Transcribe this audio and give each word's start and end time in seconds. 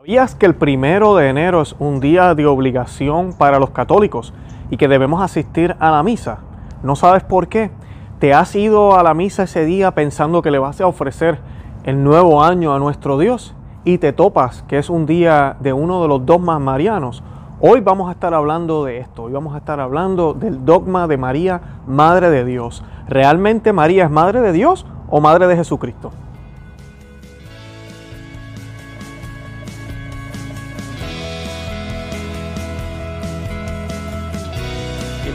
¿Sabías 0.00 0.34
que 0.34 0.46
el 0.46 0.54
primero 0.54 1.14
de 1.14 1.28
enero 1.28 1.60
es 1.60 1.76
un 1.78 2.00
día 2.00 2.34
de 2.34 2.46
obligación 2.46 3.34
para 3.34 3.58
los 3.58 3.68
católicos 3.68 4.32
y 4.70 4.78
que 4.78 4.88
debemos 4.88 5.20
asistir 5.20 5.76
a 5.78 5.90
la 5.90 6.02
misa? 6.02 6.38
¿No 6.82 6.96
sabes 6.96 7.22
por 7.22 7.48
qué? 7.48 7.70
¿Te 8.18 8.32
has 8.32 8.56
ido 8.56 8.98
a 8.98 9.02
la 9.02 9.12
misa 9.12 9.42
ese 9.42 9.66
día 9.66 9.90
pensando 9.90 10.40
que 10.40 10.50
le 10.50 10.58
vas 10.58 10.80
a 10.80 10.86
ofrecer 10.86 11.38
el 11.84 12.02
nuevo 12.02 12.42
año 12.42 12.74
a 12.74 12.78
nuestro 12.78 13.18
Dios 13.18 13.54
y 13.84 13.98
te 13.98 14.14
topas 14.14 14.62
que 14.62 14.78
es 14.78 14.88
un 14.88 15.04
día 15.04 15.58
de 15.60 15.74
uno 15.74 16.00
de 16.00 16.08
los 16.08 16.24
dogmas 16.24 16.62
marianos? 16.62 17.22
Hoy 17.60 17.82
vamos 17.82 18.08
a 18.08 18.12
estar 18.12 18.32
hablando 18.32 18.86
de 18.86 19.00
esto, 19.00 19.24
hoy 19.24 19.32
vamos 19.32 19.54
a 19.54 19.58
estar 19.58 19.80
hablando 19.80 20.32
del 20.32 20.64
dogma 20.64 21.08
de 21.08 21.18
María, 21.18 21.60
Madre 21.86 22.30
de 22.30 22.46
Dios. 22.46 22.82
¿Realmente 23.06 23.74
María 23.74 24.04
es 24.04 24.10
Madre 24.10 24.40
de 24.40 24.52
Dios 24.52 24.86
o 25.10 25.20
Madre 25.20 25.46
de 25.46 25.56
Jesucristo? 25.56 26.10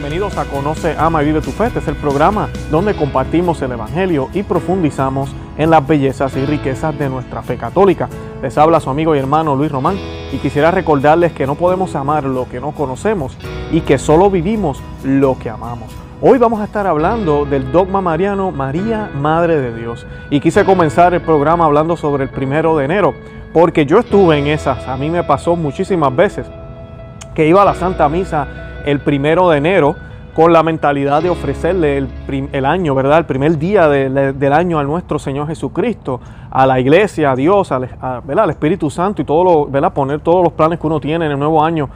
Bienvenidos 0.05 0.37
a 0.37 0.45
Conoce, 0.45 0.95
Ama 0.99 1.23
y 1.23 1.25
Vive 1.25 1.41
tu 1.41 1.49
Fe. 1.49 1.65
Este 1.65 1.79
es 1.79 1.87
el 1.87 1.95
programa 1.95 2.47
donde 2.69 2.95
compartimos 2.95 3.59
el 3.63 3.71
Evangelio 3.71 4.29
y 4.35 4.43
profundizamos 4.43 5.33
en 5.57 5.71
las 5.71 5.87
bellezas 5.87 6.37
y 6.37 6.45
riquezas 6.45 6.95
de 6.99 7.09
nuestra 7.09 7.41
fe 7.41 7.57
católica. 7.57 8.07
Les 8.39 8.55
habla 8.59 8.79
su 8.79 8.91
amigo 8.91 9.15
y 9.15 9.19
hermano 9.19 9.55
Luis 9.55 9.71
Román 9.71 9.97
y 10.31 10.37
quisiera 10.37 10.69
recordarles 10.69 11.33
que 11.33 11.47
no 11.47 11.55
podemos 11.55 11.95
amar 11.95 12.23
lo 12.23 12.47
que 12.47 12.59
no 12.59 12.71
conocemos 12.73 13.35
y 13.71 13.81
que 13.81 13.97
solo 13.97 14.29
vivimos 14.29 14.79
lo 15.03 15.39
que 15.39 15.49
amamos. 15.49 15.89
Hoy 16.21 16.37
vamos 16.37 16.61
a 16.61 16.65
estar 16.65 16.85
hablando 16.85 17.45
del 17.45 17.71
dogma 17.71 17.99
mariano 17.99 18.51
María, 18.51 19.09
Madre 19.11 19.59
de 19.59 19.73
Dios. 19.75 20.05
Y 20.29 20.39
quise 20.39 20.65
comenzar 20.65 21.15
el 21.15 21.21
programa 21.21 21.65
hablando 21.65 21.97
sobre 21.97 22.25
el 22.25 22.29
primero 22.29 22.77
de 22.77 22.85
enero, 22.85 23.15
porque 23.51 23.87
yo 23.87 23.97
estuve 23.97 24.37
en 24.37 24.45
esas, 24.45 24.87
a 24.87 24.97
mí 24.97 25.09
me 25.09 25.23
pasó 25.23 25.55
muchísimas 25.55 26.15
veces 26.15 26.45
que 27.33 27.47
iba 27.47 27.63
a 27.63 27.65
la 27.65 27.73
Santa 27.73 28.07
Misa 28.07 28.65
el 28.85 28.99
primero 28.99 29.49
de 29.49 29.57
enero 29.57 29.95
con 30.35 30.51
la 30.51 30.63
mentalidad 30.63 31.23
de 31.23 31.29
ofrecerle 31.29 31.97
el, 31.97 32.65
año, 32.65 32.93
¿verdad? 32.93 33.19
El 33.19 33.25
primer 33.25 33.57
día 33.57 33.87
del 33.87 34.53
año 34.53 34.77
a 34.77 34.83
nuestro 34.83 35.17
Señor 35.17 35.47
Jesucristo, 35.47 36.19
a 36.51 36.67
la 36.67 36.77
iglesia, 36.77 37.31
a 37.31 37.35
Dios, 37.37 37.71
al, 37.71 37.89
al 38.01 38.49
Espíritu 38.49 38.89
Santo 38.89 39.21
y 39.21 39.25
todo 39.25 39.69
lo. 39.71 39.93
Poner 39.93 40.19
todos 40.19 40.43
los 40.43 40.51
planes 40.51 40.77
que 40.77 40.87
uno 40.87 40.99
tiene 40.99 41.25
en 41.25 41.31
el 41.31 41.39
nuevo 41.39 41.63
año 41.63 41.89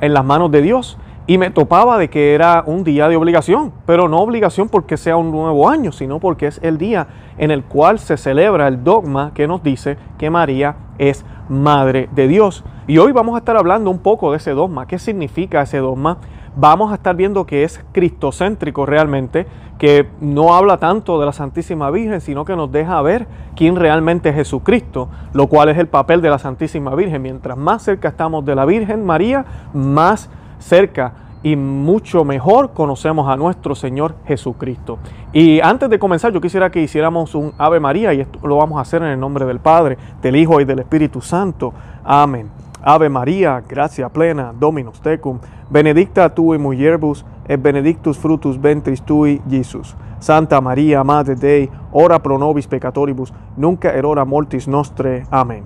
en 0.00 0.12
las 0.12 0.24
manos 0.24 0.50
de 0.50 0.62
Dios. 0.62 0.98
Y 1.28 1.38
me 1.38 1.50
topaba 1.50 1.96
de 1.96 2.10
que 2.10 2.34
era 2.34 2.64
un 2.66 2.82
día 2.82 3.08
de 3.08 3.14
obligación, 3.14 3.72
pero 3.86 4.08
no 4.08 4.18
obligación 4.18 4.68
porque 4.68 4.96
sea 4.96 5.16
un 5.16 5.30
nuevo 5.30 5.68
año, 5.68 5.92
sino 5.92 6.18
porque 6.18 6.48
es 6.48 6.58
el 6.64 6.76
día 6.76 7.06
en 7.38 7.52
el 7.52 7.62
cual 7.62 8.00
se 8.00 8.16
celebra 8.16 8.66
el 8.66 8.82
dogma 8.82 9.30
que 9.32 9.46
nos 9.46 9.62
dice 9.62 9.96
que 10.18 10.28
María 10.28 10.74
es 10.98 11.24
Madre 11.50 12.08
de 12.12 12.28
Dios. 12.28 12.64
Y 12.86 12.98
hoy 12.98 13.10
vamos 13.10 13.34
a 13.34 13.38
estar 13.38 13.56
hablando 13.56 13.90
un 13.90 13.98
poco 13.98 14.30
de 14.30 14.38
ese 14.38 14.52
dogma. 14.52 14.86
¿Qué 14.86 14.98
significa 14.98 15.60
ese 15.60 15.78
dogma? 15.78 16.18
Vamos 16.56 16.92
a 16.92 16.94
estar 16.94 17.16
viendo 17.16 17.44
que 17.44 17.64
es 17.64 17.84
cristocéntrico 17.92 18.86
realmente, 18.86 19.46
que 19.76 20.06
no 20.20 20.54
habla 20.54 20.78
tanto 20.78 21.18
de 21.18 21.26
la 21.26 21.32
Santísima 21.32 21.90
Virgen, 21.90 22.20
sino 22.20 22.44
que 22.44 22.54
nos 22.54 22.70
deja 22.70 23.02
ver 23.02 23.26
quién 23.56 23.76
realmente 23.76 24.28
es 24.28 24.36
Jesucristo, 24.36 25.08
lo 25.32 25.48
cual 25.48 25.68
es 25.70 25.78
el 25.78 25.88
papel 25.88 26.22
de 26.22 26.30
la 26.30 26.38
Santísima 26.38 26.94
Virgen. 26.94 27.20
Mientras 27.20 27.58
más 27.58 27.82
cerca 27.82 28.08
estamos 28.08 28.44
de 28.44 28.54
la 28.54 28.64
Virgen 28.64 29.04
María, 29.04 29.44
más 29.74 30.30
cerca 30.60 31.12
y 31.42 31.56
mucho 31.56 32.24
mejor 32.24 32.72
conocemos 32.72 33.28
a 33.28 33.36
nuestro 33.36 33.74
Señor 33.74 34.14
Jesucristo. 34.26 34.98
Y 35.32 35.60
antes 35.60 35.88
de 35.88 35.98
comenzar, 35.98 36.32
yo 36.32 36.40
quisiera 36.40 36.70
que 36.70 36.82
hiciéramos 36.82 37.34
un 37.34 37.52
Ave 37.56 37.80
María 37.80 38.12
y 38.12 38.20
esto 38.20 38.38
lo 38.46 38.56
vamos 38.56 38.78
a 38.78 38.82
hacer 38.82 39.02
en 39.02 39.08
el 39.08 39.20
nombre 39.20 39.46
del 39.46 39.58
Padre, 39.58 39.96
del 40.22 40.36
Hijo 40.36 40.60
y 40.60 40.64
del 40.64 40.80
Espíritu 40.80 41.20
Santo. 41.20 41.72
Amén. 42.04 42.50
Ave 42.82 43.08
María, 43.08 43.62
gracia 43.66 44.08
plena, 44.08 44.54
Dominus 44.58 45.00
tecum, 45.00 45.38
benedicta 45.68 46.34
tu 46.34 46.54
in 46.54 46.62
mulieribus 46.62 47.24
et 47.46 47.60
benedictus 47.60 48.18
fructus 48.18 48.58
ventris 48.60 49.02
tui, 49.02 49.40
Jesus. 49.48 49.94
Santa 50.18 50.60
María, 50.60 51.02
Madre 51.04 51.34
Dei, 51.34 51.70
ora 51.92 52.18
pro 52.18 52.38
nobis 52.38 52.66
peccatoribus, 52.66 53.32
nunca 53.56 53.92
erora 53.92 54.24
mortis 54.24 54.68
nostre. 54.68 55.24
Amén. 55.30 55.64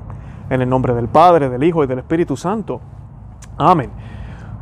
En 0.50 0.60
el 0.60 0.68
nombre 0.68 0.94
del 0.94 1.08
Padre, 1.08 1.48
del 1.48 1.62
Hijo 1.62 1.84
y 1.84 1.86
del 1.86 1.98
Espíritu 1.98 2.36
Santo. 2.36 2.80
Amén. 3.56 3.90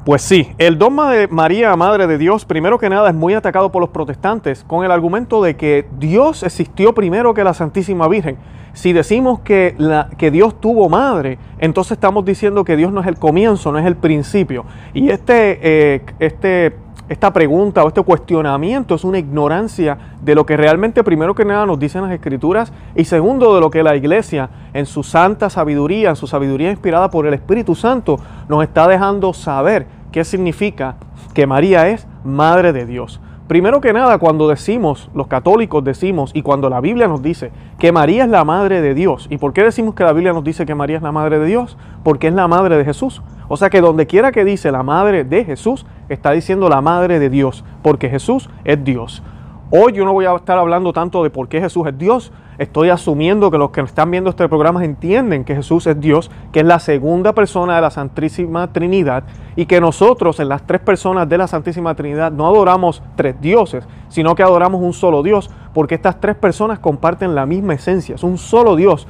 Pues 0.04 0.22
sí, 0.22 0.48
el 0.58 0.78
dogma 0.78 1.12
de 1.12 1.28
María, 1.28 1.76
Madre 1.76 2.08
de 2.08 2.18
Dios, 2.18 2.44
primero 2.44 2.76
que 2.76 2.88
nada 2.88 3.08
es 3.08 3.14
muy 3.14 3.34
atacado 3.34 3.70
por 3.70 3.80
los 3.80 3.90
protestantes 3.90 4.64
con 4.64 4.84
el 4.84 4.90
argumento 4.90 5.40
de 5.40 5.54
que 5.54 5.86
Dios 5.96 6.42
existió 6.42 6.92
primero 6.92 7.34
que 7.34 7.44
la 7.44 7.54
Santísima 7.54 8.08
Virgen. 8.08 8.36
Si 8.72 8.92
decimos 8.92 9.38
que, 9.40 9.76
la, 9.78 10.08
que 10.18 10.32
Dios 10.32 10.60
tuvo 10.60 10.88
madre, 10.88 11.38
entonces 11.58 11.92
estamos 11.92 12.24
diciendo 12.24 12.64
que 12.64 12.76
Dios 12.76 12.92
no 12.92 13.00
es 13.00 13.06
el 13.06 13.16
comienzo, 13.16 13.70
no 13.70 13.78
es 13.78 13.86
el 13.86 13.94
principio. 13.94 14.64
Y 14.92 15.10
este, 15.10 15.60
eh, 15.62 16.02
este 16.18 16.74
esta 17.12 17.30
pregunta 17.30 17.84
o 17.84 17.88
este 17.88 18.02
cuestionamiento 18.02 18.94
es 18.94 19.04
una 19.04 19.18
ignorancia 19.18 19.98
de 20.22 20.34
lo 20.34 20.46
que 20.46 20.56
realmente 20.56 21.04
primero 21.04 21.34
que 21.34 21.44
nada 21.44 21.66
nos 21.66 21.78
dicen 21.78 22.00
las 22.02 22.12
escrituras 22.12 22.72
y 22.96 23.04
segundo 23.04 23.54
de 23.54 23.60
lo 23.60 23.70
que 23.70 23.82
la 23.82 23.94
iglesia 23.94 24.48
en 24.72 24.86
su 24.86 25.02
santa 25.02 25.50
sabiduría, 25.50 26.10
en 26.10 26.16
su 26.16 26.26
sabiduría 26.26 26.70
inspirada 26.70 27.10
por 27.10 27.26
el 27.26 27.34
Espíritu 27.34 27.74
Santo, 27.74 28.18
nos 28.48 28.62
está 28.62 28.88
dejando 28.88 29.34
saber 29.34 29.86
qué 30.10 30.24
significa 30.24 30.96
que 31.34 31.46
María 31.46 31.86
es 31.88 32.06
Madre 32.24 32.72
de 32.72 32.86
Dios. 32.86 33.20
Primero 33.46 33.82
que 33.82 33.92
nada, 33.92 34.16
cuando 34.16 34.48
decimos, 34.48 35.10
los 35.14 35.26
católicos 35.26 35.84
decimos, 35.84 36.30
y 36.32 36.40
cuando 36.40 36.70
la 36.70 36.80
Biblia 36.80 37.08
nos 37.08 37.20
dice 37.20 37.50
que 37.78 37.92
María 37.92 38.24
es 38.24 38.30
la 38.30 38.44
Madre 38.44 38.80
de 38.80 38.94
Dios, 38.94 39.26
¿y 39.28 39.36
por 39.36 39.52
qué 39.52 39.62
decimos 39.62 39.94
que 39.94 40.04
la 40.04 40.14
Biblia 40.14 40.32
nos 40.32 40.44
dice 40.44 40.64
que 40.64 40.74
María 40.74 40.96
es 40.96 41.02
la 41.02 41.12
Madre 41.12 41.38
de 41.38 41.44
Dios? 41.44 41.76
Porque 42.02 42.28
es 42.28 42.34
la 42.34 42.48
Madre 42.48 42.78
de 42.78 42.84
Jesús. 42.86 43.20
O 43.54 43.58
sea 43.58 43.68
que 43.68 43.82
donde 43.82 44.06
quiera 44.06 44.32
que 44.32 44.46
dice 44.46 44.72
la 44.72 44.82
Madre 44.82 45.24
de 45.24 45.44
Jesús, 45.44 45.84
está 46.08 46.30
diciendo 46.30 46.70
la 46.70 46.80
Madre 46.80 47.18
de 47.18 47.28
Dios, 47.28 47.66
porque 47.82 48.08
Jesús 48.08 48.48
es 48.64 48.82
Dios. 48.82 49.22
Hoy 49.70 49.92
yo 49.92 50.06
no 50.06 50.14
voy 50.14 50.24
a 50.24 50.34
estar 50.34 50.56
hablando 50.56 50.94
tanto 50.94 51.22
de 51.22 51.28
por 51.28 51.48
qué 51.48 51.60
Jesús 51.60 51.86
es 51.86 51.98
Dios. 51.98 52.32
Estoy 52.56 52.88
asumiendo 52.88 53.50
que 53.50 53.58
los 53.58 53.70
que 53.70 53.82
están 53.82 54.10
viendo 54.10 54.30
este 54.30 54.48
programa 54.48 54.82
entienden 54.82 55.44
que 55.44 55.54
Jesús 55.54 55.86
es 55.86 56.00
Dios, 56.00 56.30
que 56.50 56.60
es 56.60 56.64
la 56.64 56.78
segunda 56.78 57.34
persona 57.34 57.74
de 57.74 57.82
la 57.82 57.90
Santísima 57.90 58.72
Trinidad 58.72 59.24
y 59.54 59.66
que 59.66 59.82
nosotros 59.82 60.40
en 60.40 60.48
las 60.48 60.66
tres 60.66 60.80
personas 60.80 61.28
de 61.28 61.36
la 61.36 61.46
Santísima 61.46 61.94
Trinidad 61.94 62.32
no 62.32 62.46
adoramos 62.46 63.02
tres 63.16 63.38
dioses, 63.38 63.86
sino 64.08 64.34
que 64.34 64.42
adoramos 64.42 64.80
un 64.80 64.94
solo 64.94 65.22
Dios, 65.22 65.50
porque 65.74 65.94
estas 65.94 66.18
tres 66.20 66.36
personas 66.36 66.78
comparten 66.78 67.34
la 67.34 67.44
misma 67.44 67.74
esencia. 67.74 68.14
Es 68.14 68.22
un 68.22 68.38
solo 68.38 68.76
Dios 68.76 69.06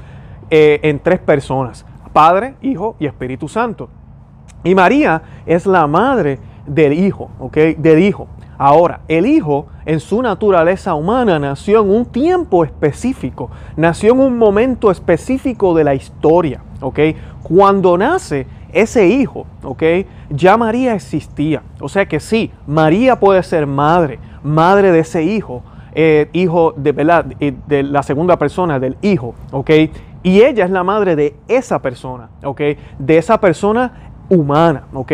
eh, 0.51 0.81
en 0.83 0.99
tres 0.99 1.21
personas, 1.21 1.87
Padre, 2.13 2.57
Hijo 2.61 2.97
y 2.99 3.07
Espíritu 3.07 3.47
Santo. 3.47 3.89
Y 4.65 4.75
María 4.75 5.23
es 5.47 5.67
la 5.67 5.87
madre 5.87 6.39
del 6.67 6.93
Hijo, 6.93 7.31
¿ok? 7.39 7.57
Del 7.79 7.99
Hijo. 8.01 8.29
Ahora, 8.59 9.01
el 9.09 9.27
Hijo 9.27 9.67
en 9.85 9.99
su 9.99 10.23
naturaleza 10.23 10.95
humana 10.95 11.39
nació 11.39 11.83
en 11.83 11.91
un 11.91 12.05
tiempo 12.05 12.65
específico, 12.65 13.51
nació 13.77 14.13
en 14.13 14.21
un 14.21 14.39
momento 14.39 14.91
específico 14.91 15.75
de 15.75 15.85
la 15.85 15.95
historia, 15.95 16.63
¿ok? 16.81 17.01
Cuando 17.43 17.99
nace 17.99 18.47
ese 18.73 19.09
Hijo, 19.09 19.47
¿ok? 19.65 19.83
Ya 20.31 20.57
María 20.57 20.95
existía. 20.95 21.63
O 21.81 21.89
sea 21.89 22.07
que 22.07 22.21
sí, 22.21 22.53
María 22.67 23.19
puede 23.19 23.43
ser 23.43 23.67
madre, 23.67 24.21
madre 24.45 24.93
de 24.93 25.01
ese 25.01 25.25
Hijo, 25.25 25.63
eh, 25.95 26.31
hijo 26.33 26.73
de, 26.77 27.55
de 27.67 27.83
la 27.83 28.03
segunda 28.03 28.39
persona 28.39 28.79
del 28.79 28.97
Hijo, 29.03 29.35
¿ok? 29.51 29.71
Y 30.23 30.43
ella 30.43 30.65
es 30.65 30.71
la 30.71 30.85
madre 30.85 31.17
de 31.17 31.35
esa 31.49 31.83
persona, 31.83 32.29
¿ok? 32.45 32.61
De 32.99 33.19
esa 33.19 33.41
persona 33.41 34.12
humana, 34.33 34.85
¿ok? 34.93 35.13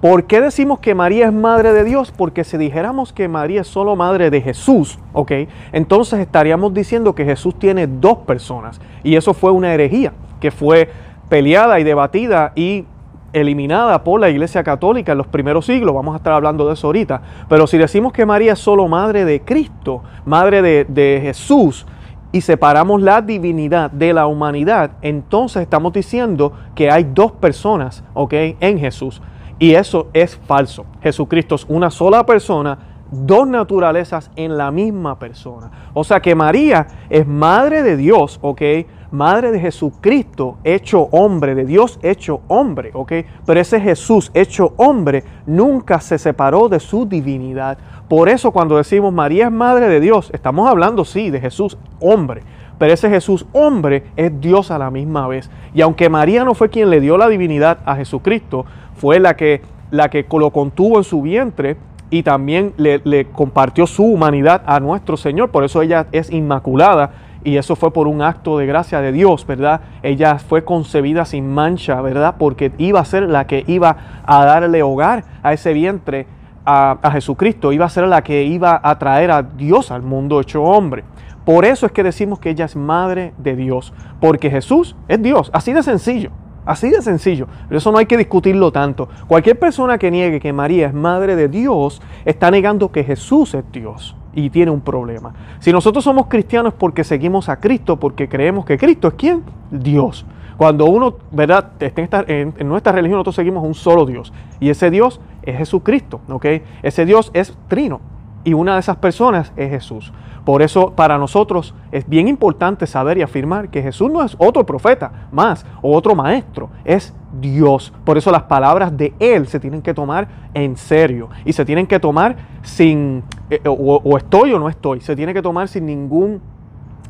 ¿Por 0.00 0.24
qué 0.24 0.40
decimos 0.40 0.78
que 0.78 0.94
María 0.94 1.26
es 1.26 1.32
madre 1.32 1.72
de 1.72 1.82
Dios? 1.82 2.12
Porque 2.16 2.44
si 2.44 2.56
dijéramos 2.56 3.12
que 3.12 3.26
María 3.26 3.62
es 3.62 3.66
solo 3.66 3.96
madre 3.96 4.30
de 4.30 4.40
Jesús, 4.40 4.98
¿ok? 5.12 5.32
Entonces 5.72 6.20
estaríamos 6.20 6.72
diciendo 6.72 7.14
que 7.14 7.24
Jesús 7.24 7.58
tiene 7.58 7.86
dos 7.86 8.18
personas. 8.18 8.80
Y 9.02 9.16
eso 9.16 9.34
fue 9.34 9.50
una 9.50 9.74
herejía 9.74 10.12
que 10.40 10.52
fue 10.52 10.88
peleada 11.28 11.80
y 11.80 11.84
debatida 11.84 12.52
y 12.54 12.84
eliminada 13.32 14.02
por 14.04 14.20
la 14.20 14.30
Iglesia 14.30 14.62
Católica 14.62 15.12
en 15.12 15.18
los 15.18 15.26
primeros 15.26 15.66
siglos, 15.66 15.94
vamos 15.94 16.14
a 16.14 16.16
estar 16.16 16.32
hablando 16.32 16.66
de 16.66 16.72
eso 16.72 16.86
ahorita, 16.86 17.20
pero 17.46 17.66
si 17.66 17.76
decimos 17.76 18.12
que 18.12 18.24
María 18.24 18.54
es 18.54 18.58
solo 18.58 18.88
madre 18.88 19.26
de 19.26 19.42
Cristo, 19.42 20.02
madre 20.24 20.62
de, 20.62 20.86
de 20.86 21.20
Jesús, 21.22 21.86
y 22.32 22.40
separamos 22.42 23.00
la 23.00 23.22
divinidad 23.22 23.90
de 23.90 24.12
la 24.12 24.26
humanidad, 24.26 24.92
entonces 25.02 25.62
estamos 25.62 25.92
diciendo 25.92 26.52
que 26.74 26.90
hay 26.90 27.04
dos 27.04 27.32
personas, 27.32 28.04
¿ok? 28.14 28.34
En 28.60 28.78
Jesús. 28.78 29.22
Y 29.58 29.74
eso 29.74 30.08
es 30.12 30.36
falso. 30.36 30.84
Jesucristo 31.02 31.54
es 31.54 31.64
una 31.68 31.90
sola 31.90 32.24
persona, 32.24 32.78
dos 33.10 33.48
naturalezas 33.48 34.30
en 34.36 34.56
la 34.56 34.70
misma 34.70 35.18
persona. 35.18 35.70
O 35.94 36.04
sea 36.04 36.20
que 36.20 36.34
María 36.34 36.86
es 37.08 37.26
madre 37.26 37.82
de 37.82 37.96
Dios, 37.96 38.38
¿ok? 38.42 38.62
Madre 39.10 39.52
de 39.52 39.60
Jesucristo 39.60 40.58
hecho 40.64 41.08
hombre, 41.12 41.54
de 41.54 41.64
Dios 41.64 41.98
hecho 42.02 42.42
hombre, 42.48 42.90
¿ok? 42.92 43.12
Pero 43.46 43.58
ese 43.58 43.80
Jesús 43.80 44.30
hecho 44.34 44.74
hombre 44.76 45.24
nunca 45.46 45.98
se 46.00 46.18
separó 46.18 46.68
de 46.68 46.78
su 46.78 47.06
divinidad. 47.06 47.78
Por 48.06 48.28
eso 48.28 48.50
cuando 48.50 48.76
decimos 48.76 49.12
María 49.14 49.46
es 49.46 49.52
madre 49.52 49.88
de 49.88 50.00
Dios, 50.00 50.30
estamos 50.34 50.68
hablando, 50.68 51.06
sí, 51.06 51.30
de 51.30 51.40
Jesús 51.40 51.78
hombre, 52.00 52.42
pero 52.78 52.92
ese 52.92 53.08
Jesús 53.08 53.46
hombre 53.52 54.04
es 54.14 54.38
Dios 54.40 54.70
a 54.70 54.78
la 54.78 54.90
misma 54.90 55.26
vez. 55.26 55.50
Y 55.72 55.80
aunque 55.80 56.10
María 56.10 56.44
no 56.44 56.54
fue 56.54 56.68
quien 56.68 56.90
le 56.90 57.00
dio 57.00 57.16
la 57.16 57.28
divinidad 57.28 57.78
a 57.86 57.96
Jesucristo, 57.96 58.66
fue 58.94 59.20
la 59.20 59.36
que, 59.36 59.62
la 59.90 60.10
que 60.10 60.26
lo 60.30 60.50
contuvo 60.50 60.98
en 60.98 61.04
su 61.04 61.22
vientre 61.22 61.78
y 62.10 62.22
también 62.22 62.74
le, 62.76 63.00
le 63.04 63.24
compartió 63.26 63.86
su 63.86 64.04
humanidad 64.04 64.62
a 64.66 64.80
nuestro 64.80 65.16
Señor, 65.16 65.50
por 65.50 65.64
eso 65.64 65.80
ella 65.80 66.06
es 66.12 66.30
inmaculada 66.30 67.27
y 67.48 67.56
eso 67.56 67.76
fue 67.76 67.92
por 67.92 68.06
un 68.06 68.22
acto 68.22 68.58
de 68.58 68.66
gracia 68.66 69.00
de 69.00 69.10
Dios, 69.10 69.46
¿verdad? 69.46 69.80
Ella 70.02 70.38
fue 70.38 70.64
concebida 70.64 71.24
sin 71.24 71.48
mancha, 71.48 72.00
¿verdad? 72.00 72.36
Porque 72.38 72.72
iba 72.78 73.00
a 73.00 73.04
ser 73.04 73.22
la 73.24 73.46
que 73.46 73.64
iba 73.66 73.96
a 74.26 74.44
darle 74.44 74.82
hogar 74.82 75.24
a 75.42 75.52
ese 75.52 75.72
vientre 75.72 76.26
a, 76.66 77.10
Jesucristo, 77.12 77.72
iba 77.72 77.86
a 77.86 77.88
ser 77.88 78.06
la 78.06 78.22
que 78.22 78.44
iba 78.44 78.78
a 78.82 78.98
traer 78.98 79.30
a 79.30 79.42
Dios 79.42 79.90
al 79.90 80.02
mundo 80.02 80.38
hecho 80.40 80.62
hombre. 80.62 81.04
Por 81.46 81.64
eso 81.64 81.86
es 81.86 81.92
que 81.92 82.02
decimos 82.02 82.38
que 82.38 82.50
ella 82.50 82.66
es 82.66 82.76
madre 82.76 83.32
de 83.38 83.56
Dios, 83.56 83.94
porque 84.20 84.50
Jesús 84.50 84.94
es 85.08 85.22
Dios, 85.22 85.50
así 85.54 85.72
de 85.72 85.82
sencillo. 85.82 86.30
Así 86.68 86.90
de 86.90 87.00
sencillo. 87.00 87.46
Pero 87.66 87.78
eso 87.78 87.90
no 87.90 87.96
hay 87.96 88.04
que 88.04 88.18
discutirlo 88.18 88.70
tanto. 88.70 89.08
Cualquier 89.26 89.58
persona 89.58 89.96
que 89.96 90.10
niegue 90.10 90.38
que 90.38 90.52
María 90.52 90.88
es 90.88 90.92
madre 90.92 91.34
de 91.34 91.48
Dios 91.48 92.02
está 92.26 92.50
negando 92.50 92.92
que 92.92 93.04
Jesús 93.04 93.54
es 93.54 93.64
Dios 93.72 94.14
y 94.34 94.50
tiene 94.50 94.70
un 94.70 94.82
problema. 94.82 95.32
Si 95.60 95.72
nosotros 95.72 96.04
somos 96.04 96.26
cristianos 96.26 96.74
porque 96.74 97.04
seguimos 97.04 97.48
a 97.48 97.58
Cristo, 97.58 97.98
porque 97.98 98.28
creemos 98.28 98.66
que 98.66 98.76
Cristo 98.76 99.08
es 99.08 99.14
quién? 99.14 99.44
Dios. 99.70 100.26
Cuando 100.58 100.84
uno, 100.84 101.14
¿verdad? 101.30 101.70
En, 101.80 102.52
nuestra 102.68 102.92
religión 102.92 103.16
nosotros 103.16 103.36
seguimos 103.36 103.64
un 103.64 103.72
solo 103.72 104.04
Dios. 104.04 104.30
Y 104.60 104.68
ese 104.68 104.90
Dios 104.90 105.22
es 105.40 105.56
Jesucristo, 105.56 106.20
¿ok? 106.28 106.44
Ese 106.82 107.06
Dios 107.06 107.30
es 107.32 107.56
trino. 107.68 108.02
Y 108.44 108.54
una 108.54 108.74
de 108.74 108.80
esas 108.80 108.96
personas 108.96 109.52
es 109.56 109.70
Jesús. 109.70 110.12
Por 110.48 110.62
eso 110.62 110.92
para 110.92 111.18
nosotros 111.18 111.74
es 111.92 112.08
bien 112.08 112.26
importante 112.26 112.86
saber 112.86 113.18
y 113.18 113.22
afirmar 113.22 113.68
que 113.68 113.82
Jesús 113.82 114.10
no 114.10 114.24
es 114.24 114.34
otro 114.38 114.64
profeta 114.64 115.28
más 115.30 115.66
o 115.82 115.94
otro 115.94 116.14
maestro, 116.14 116.70
es 116.86 117.12
Dios. 117.38 117.92
Por 118.04 118.16
eso 118.16 118.32
las 118.32 118.44
palabras 118.44 118.96
de 118.96 119.12
Él 119.18 119.46
se 119.46 119.60
tienen 119.60 119.82
que 119.82 119.92
tomar 119.92 120.26
en 120.54 120.78
serio 120.78 121.28
y 121.44 121.52
se 121.52 121.66
tienen 121.66 121.86
que 121.86 122.00
tomar 122.00 122.36
sin, 122.62 123.24
eh, 123.50 123.60
o, 123.66 124.16
estoy 124.16 124.54
o 124.54 124.58
no 124.58 124.70
estoy, 124.70 125.02
se 125.02 125.14
tiene 125.14 125.34
que 125.34 125.42
tomar 125.42 125.68
sin 125.68 125.84
ningún 125.84 126.40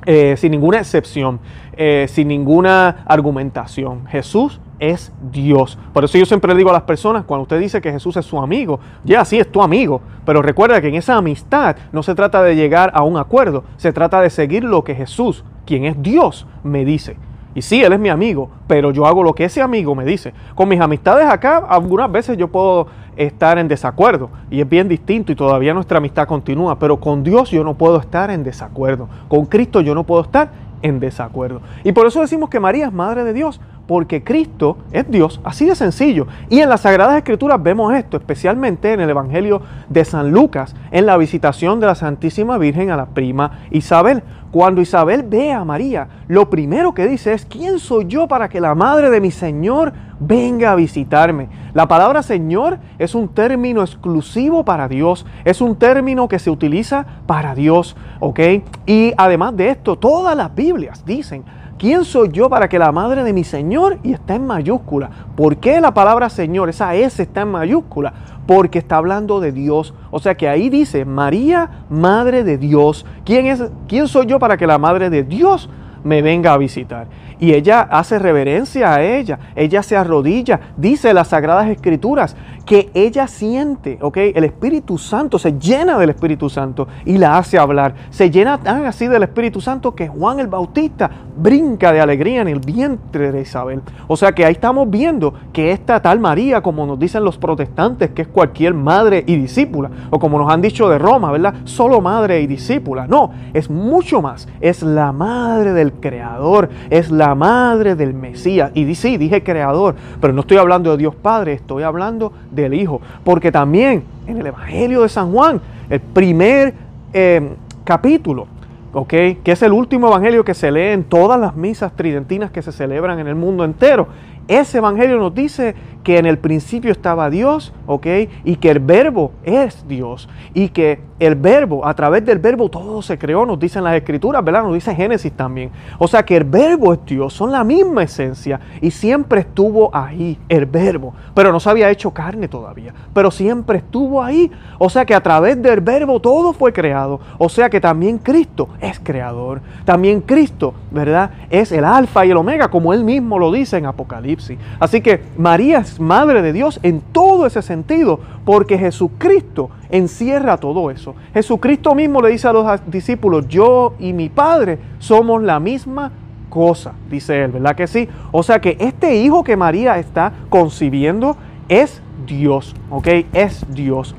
eh, 0.04 0.36
sin 0.36 0.52
ninguna 0.52 0.78
excepción, 0.78 1.38
eh, 1.76 2.06
sin 2.08 2.28
ninguna 2.28 3.04
argumentación. 3.06 4.06
Jesús 4.06 4.60
es 4.78 5.12
Dios. 5.32 5.78
Por 5.92 6.04
eso 6.04 6.19
yo 6.19 6.26
siempre 6.26 6.54
digo 6.54 6.70
a 6.70 6.72
las 6.72 6.82
personas, 6.82 7.25
cuando 7.25 7.42
usted 7.42 7.60
dice 7.60 7.80
que 7.80 7.92
Jesús 7.92 8.16
es 8.16 8.26
su 8.26 8.40
amigo, 8.40 8.80
ya 9.04 9.25
sí 9.25 9.38
es 9.38 9.50
tu 9.50 9.62
amigo, 9.62 10.00
pero 10.25 10.42
recuerda 10.42 10.80
que 10.80 10.88
en 10.88 10.94
esa 10.94 11.16
amistad 11.16 11.76
no 11.92 12.02
se 12.02 12.14
trata 12.14 12.42
de 12.42 12.56
llegar 12.56 12.90
a 12.94 13.02
un 13.02 13.16
acuerdo, 13.16 13.64
se 13.76 13.92
trata 13.92 14.20
de 14.20 14.30
seguir 14.30 14.64
lo 14.64 14.84
que 14.84 14.94
Jesús, 14.94 15.44
quien 15.66 15.84
es 15.84 16.00
Dios, 16.02 16.46
me 16.62 16.84
dice. 16.84 17.16
Y 17.54 17.62
sí, 17.62 17.82
Él 17.82 17.92
es 17.92 17.98
mi 17.98 18.08
amigo, 18.08 18.50
pero 18.66 18.92
yo 18.92 19.06
hago 19.06 19.22
lo 19.22 19.34
que 19.34 19.44
ese 19.44 19.60
amigo 19.62 19.94
me 19.94 20.04
dice. 20.04 20.32
Con 20.54 20.69
mis 20.69 20.81
amistades 20.81 21.26
acá, 21.28 21.66
algunas 21.69 22.10
veces 22.12 22.36
yo 22.36 22.48
puedo 22.48 22.86
estar 23.16 23.58
en 23.58 23.66
desacuerdo 23.66 24.31
y 24.48 24.60
es 24.60 24.69
bien 24.69 24.86
distinto 24.86 25.32
y 25.32 25.34
todavía 25.34 25.74
nuestra 25.74 25.98
amistad 25.98 26.28
continúa, 26.28 26.78
pero 26.78 27.00
con 27.00 27.24
Dios 27.24 27.50
yo 27.50 27.64
no 27.64 27.74
puedo 27.74 27.98
estar 27.98 28.31
en 28.31 28.44
desacuerdo. 28.44 29.08
Con 29.28 29.46
Cristo 29.46 29.81
yo 29.81 29.94
no 29.94 30.04
puedo 30.04 30.22
estar 30.22 30.50
en 30.82 31.00
desacuerdo. 31.00 31.60
Y 31.82 31.90
por 31.92 32.06
eso 32.06 32.20
decimos 32.20 32.48
que 32.48 32.60
María 32.60 32.86
es 32.86 32.92
Madre 32.92 33.24
de 33.24 33.32
Dios, 33.32 33.60
porque 33.88 34.23
Cristo 34.23 34.76
es 34.93 35.11
Dios, 35.11 35.40
así 35.43 35.64
de 35.64 35.75
sencillo. 35.75 36.26
Y 36.50 36.61
en 36.61 36.69
las 36.69 36.82
Sagradas 36.82 37.17
Escrituras 37.17 37.61
vemos 37.61 37.94
esto, 37.94 38.19
especialmente 38.19 38.93
en 38.93 39.00
el 39.00 39.08
Evangelio 39.08 39.62
de 39.88 40.05
San 40.05 40.31
Lucas, 40.31 40.76
en 40.90 41.06
la 41.06 41.17
visitación 41.17 41.81
de 41.81 41.87
la 41.87 41.94
Santísima 41.94 42.58
Virgen 42.58 42.90
a 42.90 42.99
la 42.99 43.06
prima 43.06 43.61
Isabel. 43.70 44.23
Cuando 44.50 44.82
Isabel 44.82 45.23
ve 45.23 45.52
a 45.52 45.64
María, 45.64 46.08
lo 46.29 46.50
primero 46.50 46.93
que 46.93 47.08
dice 47.08 47.32
es, 47.32 47.46
¿quién 47.46 47.79
soy 47.79 48.05
yo 48.08 48.29
para 48.29 48.50
que 48.50 48.61
la 48.61 48.75
madre 48.75 49.08
de 49.08 49.23
mi 49.23 49.31
Señor 49.31 49.94
venga 50.20 50.73
a 50.73 50.76
visitarme? 50.76 51.49
La 51.73 51.88
palabra 51.88 52.23
Señor 52.23 52.79
es 52.99 53.14
un 53.14 53.29
término 53.29 53.81
exclusivo 53.81 54.67
para 54.67 54.87
Dios, 54.87 55.25
es 55.46 55.62
un 55.62 55.76
término 55.76 56.29
que 56.29 56.38
se 56.38 56.50
utiliza 56.50 57.06
para 57.26 57.55
Dios, 57.55 57.96
¿ok? 58.20 58.41
Y 58.84 59.14
además 59.17 59.56
de 59.56 59.70
esto, 59.70 59.96
todas 59.96 60.37
las 60.37 60.55
Biblias 60.55 61.05
dicen, 61.06 61.44
¿Quién 61.78 62.04
soy 62.04 62.30
yo 62.32 62.50
para 62.50 62.69
que 62.69 62.76
la 62.76 62.90
madre 62.90 63.22
de 63.22 63.32
mi 63.32 63.44
Señor? 63.44 63.98
Y 64.02 64.12
está 64.12 64.34
en 64.34 64.44
mayúscula. 64.44 65.10
¿Por 65.36 65.58
qué 65.58 65.80
la 65.80 65.94
palabra 65.94 66.28
Señor, 66.28 66.69
esa 66.69 66.92
S 66.96 67.22
está 67.22 67.42
en 67.42 67.52
mayúscula? 67.52 68.12
Porque 68.48 68.80
está 68.80 68.96
hablando 68.96 69.38
de 69.38 69.52
Dios. 69.52 69.94
O 70.10 70.19
sea 70.19 70.36
que 70.36 70.48
ahí 70.48 70.70
dice 70.70 71.04
María, 71.04 71.84
madre 71.88 72.42
de 72.42 72.58
Dios. 72.58 73.06
¿Quién, 73.25 73.46
es, 73.46 73.62
quién 73.86 74.08
soy 74.08 74.26
yo 74.26 74.40
para 74.40 74.56
que 74.56 74.66
la 74.66 74.76
madre 74.76 75.08
de 75.08 75.22
Dios 75.22 75.70
me 76.02 76.20
venga 76.20 76.52
a 76.52 76.58
visitar? 76.58 77.06
Y 77.38 77.52
ella 77.52 77.81
hace 77.81 78.19
reverencia 78.19 78.94
a 78.94 79.02
ella, 79.02 79.38
ella 79.55 79.82
se 79.82 79.96
arrodilla, 79.96 80.61
dice 80.76 81.14
las 81.14 81.29
sagradas 81.29 81.69
escrituras 81.69 82.37
que 82.69 82.90
ella 82.93 83.26
siente, 83.26 83.99
¿ok? 84.02 84.19
El 84.35 84.44
Espíritu 84.44 84.99
Santo 84.99 85.38
se 85.38 85.58
llena 85.58 85.99
del 85.99 86.11
Espíritu 86.11 86.50
Santo 86.50 86.87
y 87.06 87.17
la 87.17 87.38
hace 87.38 87.58
hablar. 87.58 87.94
Se 88.11 88.31
llena 88.31 88.58
tan 88.58 88.85
así 88.85 89.06
del 89.06 89.23
Espíritu 89.23 89.62
Santo 89.62 89.94
que 89.94 90.06
Juan 90.06 90.38
el 90.38 90.49
Bautista 90.49 91.11
brinca 91.38 91.93
de 91.93 92.00
alegría 92.02 92.43
en 92.43 92.49
el 92.49 92.61
vientre 92.61 93.32
de 93.32 93.41
Isabel. 93.41 93.81
O 94.06 94.19
sea 94.19 94.32
que 94.32 94.44
ahí 94.44 94.52
estamos 94.52 94.91
viendo 94.91 95.32
que 95.50 95.73
esta 95.73 96.02
tal 96.02 96.20
María, 96.20 96.61
como 96.61 96.84
nos 96.84 96.99
dicen 96.99 97.25
los 97.25 97.38
protestantes, 97.38 98.11
que 98.11 98.23
es 98.23 98.29
cualquier 98.29 98.75
madre 98.75 99.25
y 99.26 99.37
discípula, 99.37 99.91
o 100.11 100.19
como 100.19 100.38
nos 100.38 100.52
han 100.52 100.61
dicho 100.61 100.91
de 100.91 100.99
Roma, 100.99 101.32
¿verdad? 101.32 101.55
Solo 101.64 102.02
madre 102.02 102.43
y 102.43 102.46
discípula. 102.46 103.06
No, 103.06 103.31
es 103.55 103.70
mucho 103.70 104.20
más. 104.20 104.46
Es 104.61 104.82
la 104.82 105.12
madre 105.12 105.73
del 105.73 105.94
Creador, 105.94 106.69
es 106.91 107.11
la 107.11 107.27
madre 107.34 107.94
del 107.94 108.14
Mesías. 108.14 108.70
Y 108.75 108.94
sí, 108.94 109.16
dije 109.16 109.42
creador, 109.42 109.94
pero 110.20 110.32
no 110.32 110.40
estoy 110.42 110.56
hablando 110.56 110.90
de 110.90 110.96
Dios 110.96 111.14
Padre, 111.14 111.54
estoy 111.54 111.82
hablando 111.82 112.32
del 112.50 112.75
Hijo. 112.75 113.00
Porque 113.25 113.52
también 113.52 114.04
en 114.26 114.38
el 114.38 114.46
Evangelio 114.46 115.02
de 115.02 115.08
San 115.08 115.32
Juan, 115.32 115.60
el 115.88 116.00
primer 116.00 116.75
eh, 117.12 117.54
capítulo, 117.84 118.46
¿ok? 118.92 119.08
Que 119.08 119.52
es 119.52 119.62
el 119.62 119.72
último 119.72 120.08
evangelio 120.08 120.44
que 120.44 120.54
se 120.54 120.70
lee 120.70 120.92
en 120.92 121.04
todas 121.04 121.40
las 121.40 121.56
misas 121.56 121.94
tridentinas 121.96 122.50
que 122.50 122.62
se 122.62 122.72
celebran 122.72 123.19
en 123.19 123.26
el 123.26 123.34
mundo 123.34 123.64
entero. 123.64 124.08
Ese 124.46 124.78
evangelio 124.78 125.19
nos 125.19 125.34
dice 125.34 125.74
que 126.02 126.19
en 126.19 126.26
el 126.26 126.38
principio 126.38 126.90
estaba 126.90 127.28
Dios, 127.31 127.72
¿ok? 127.86 128.06
Y 128.44 128.56
que 128.56 128.70
el 128.70 128.78
verbo 128.81 129.32
es 129.44 129.86
Dios. 129.88 130.28
Y 130.54 130.70
que 130.70 131.00
el 131.19 131.35
verbo, 131.35 131.87
a 131.87 131.94
través 131.94 132.25
del 132.25 132.38
verbo 132.38 132.69
todo 132.69 133.03
se 133.03 133.19
creó, 133.19 133.44
nos 133.44 133.59
dicen 133.59 133.85
las 133.85 133.94
escrituras, 133.94 134.44
¿verdad? 134.44 134.62
Nos 134.62 134.75
dice 134.75 134.94
Génesis 134.94 135.32
también. 135.32 135.70
O 135.99 136.06
sea 136.06 136.25
que 136.25 136.37
el 136.37 136.44
verbo 136.44 136.93
es 136.93 137.00
Dios, 137.05 137.32
son 137.35 137.50
la 137.50 137.65
misma 137.65 138.05
esencia 138.05 138.61
y 138.81 138.91
siempre 138.91 139.41
estuvo 139.41 139.91
ahí 139.94 140.38
el 140.49 140.67
verbo, 140.67 141.15
pero 141.35 141.53
no 141.53 141.60
se 141.60 141.70
había 141.70 141.91
hecho 141.91 142.13
carne 142.13 142.48
todavía, 142.48 142.94
pero 143.13 143.31
siempre 143.31 143.79
estuvo 143.79 144.22
ahí. 144.22 144.51
O 144.79 144.89
sea 144.89 145.05
que 145.05 145.15
a 145.15 145.22
través 145.22 145.60
del 145.60 145.81
verbo 145.81 146.20
todo 146.20 146.53
fue 146.53 146.72
creado. 146.72 147.20
O 147.39 147.48
sea 147.48 147.69
que 147.69 147.81
también 147.81 148.19
Cristo 148.19 148.69
es 148.81 149.01
creador. 149.01 149.60
También 149.84 150.20
Cristo, 150.20 150.75
¿verdad? 150.91 151.31
Es 151.51 151.72
el 151.72 151.84
alfa 151.84 152.25
y 152.27 152.31
el 152.31 152.37
omega, 152.37 152.69
como 152.69 152.93
él 152.93 153.05
mismo 153.05 153.39
lo 153.39 153.51
dice 153.51 153.77
en 153.77 153.87
Apocalipsis. 153.87 154.58
Así 154.79 155.01
que 155.01 155.22
María 155.37 155.79
es 155.79 155.98
Madre 155.98 156.43
de 156.43 156.53
Dios 156.53 156.79
en 156.82 157.01
todo 157.01 157.46
ese 157.46 157.63
sentido, 157.63 158.20
porque 158.44 158.79
Jesucristo 158.79 159.70
encierra 159.90 160.56
todo 160.56 160.90
eso. 160.90 161.14
Jesucristo 161.32 161.94
mismo 161.94 162.20
le 162.20 162.30
dice 162.30 162.48
a 162.48 162.52
los 162.52 162.80
discípulos, 162.86 163.48
yo 163.48 163.94
y 163.98 164.12
mi 164.12 164.28
Padre 164.28 164.78
somos 164.98 165.42
la 165.42 165.60
misma 165.60 166.12
cosa, 166.48 166.92
dice 167.10 167.44
él, 167.44 167.52
¿verdad 167.52 167.76
que 167.76 167.86
sí? 167.86 168.08
O 168.32 168.42
sea 168.42 168.60
que 168.60 168.76
este 168.80 169.16
hijo 169.16 169.44
que 169.44 169.56
María 169.56 169.98
está 169.98 170.32
concibiendo 170.48 171.36
es 171.68 172.02
Dios, 172.26 172.74
¿ok? 172.90 173.08
Es 173.32 173.64
Dios. 173.68 174.14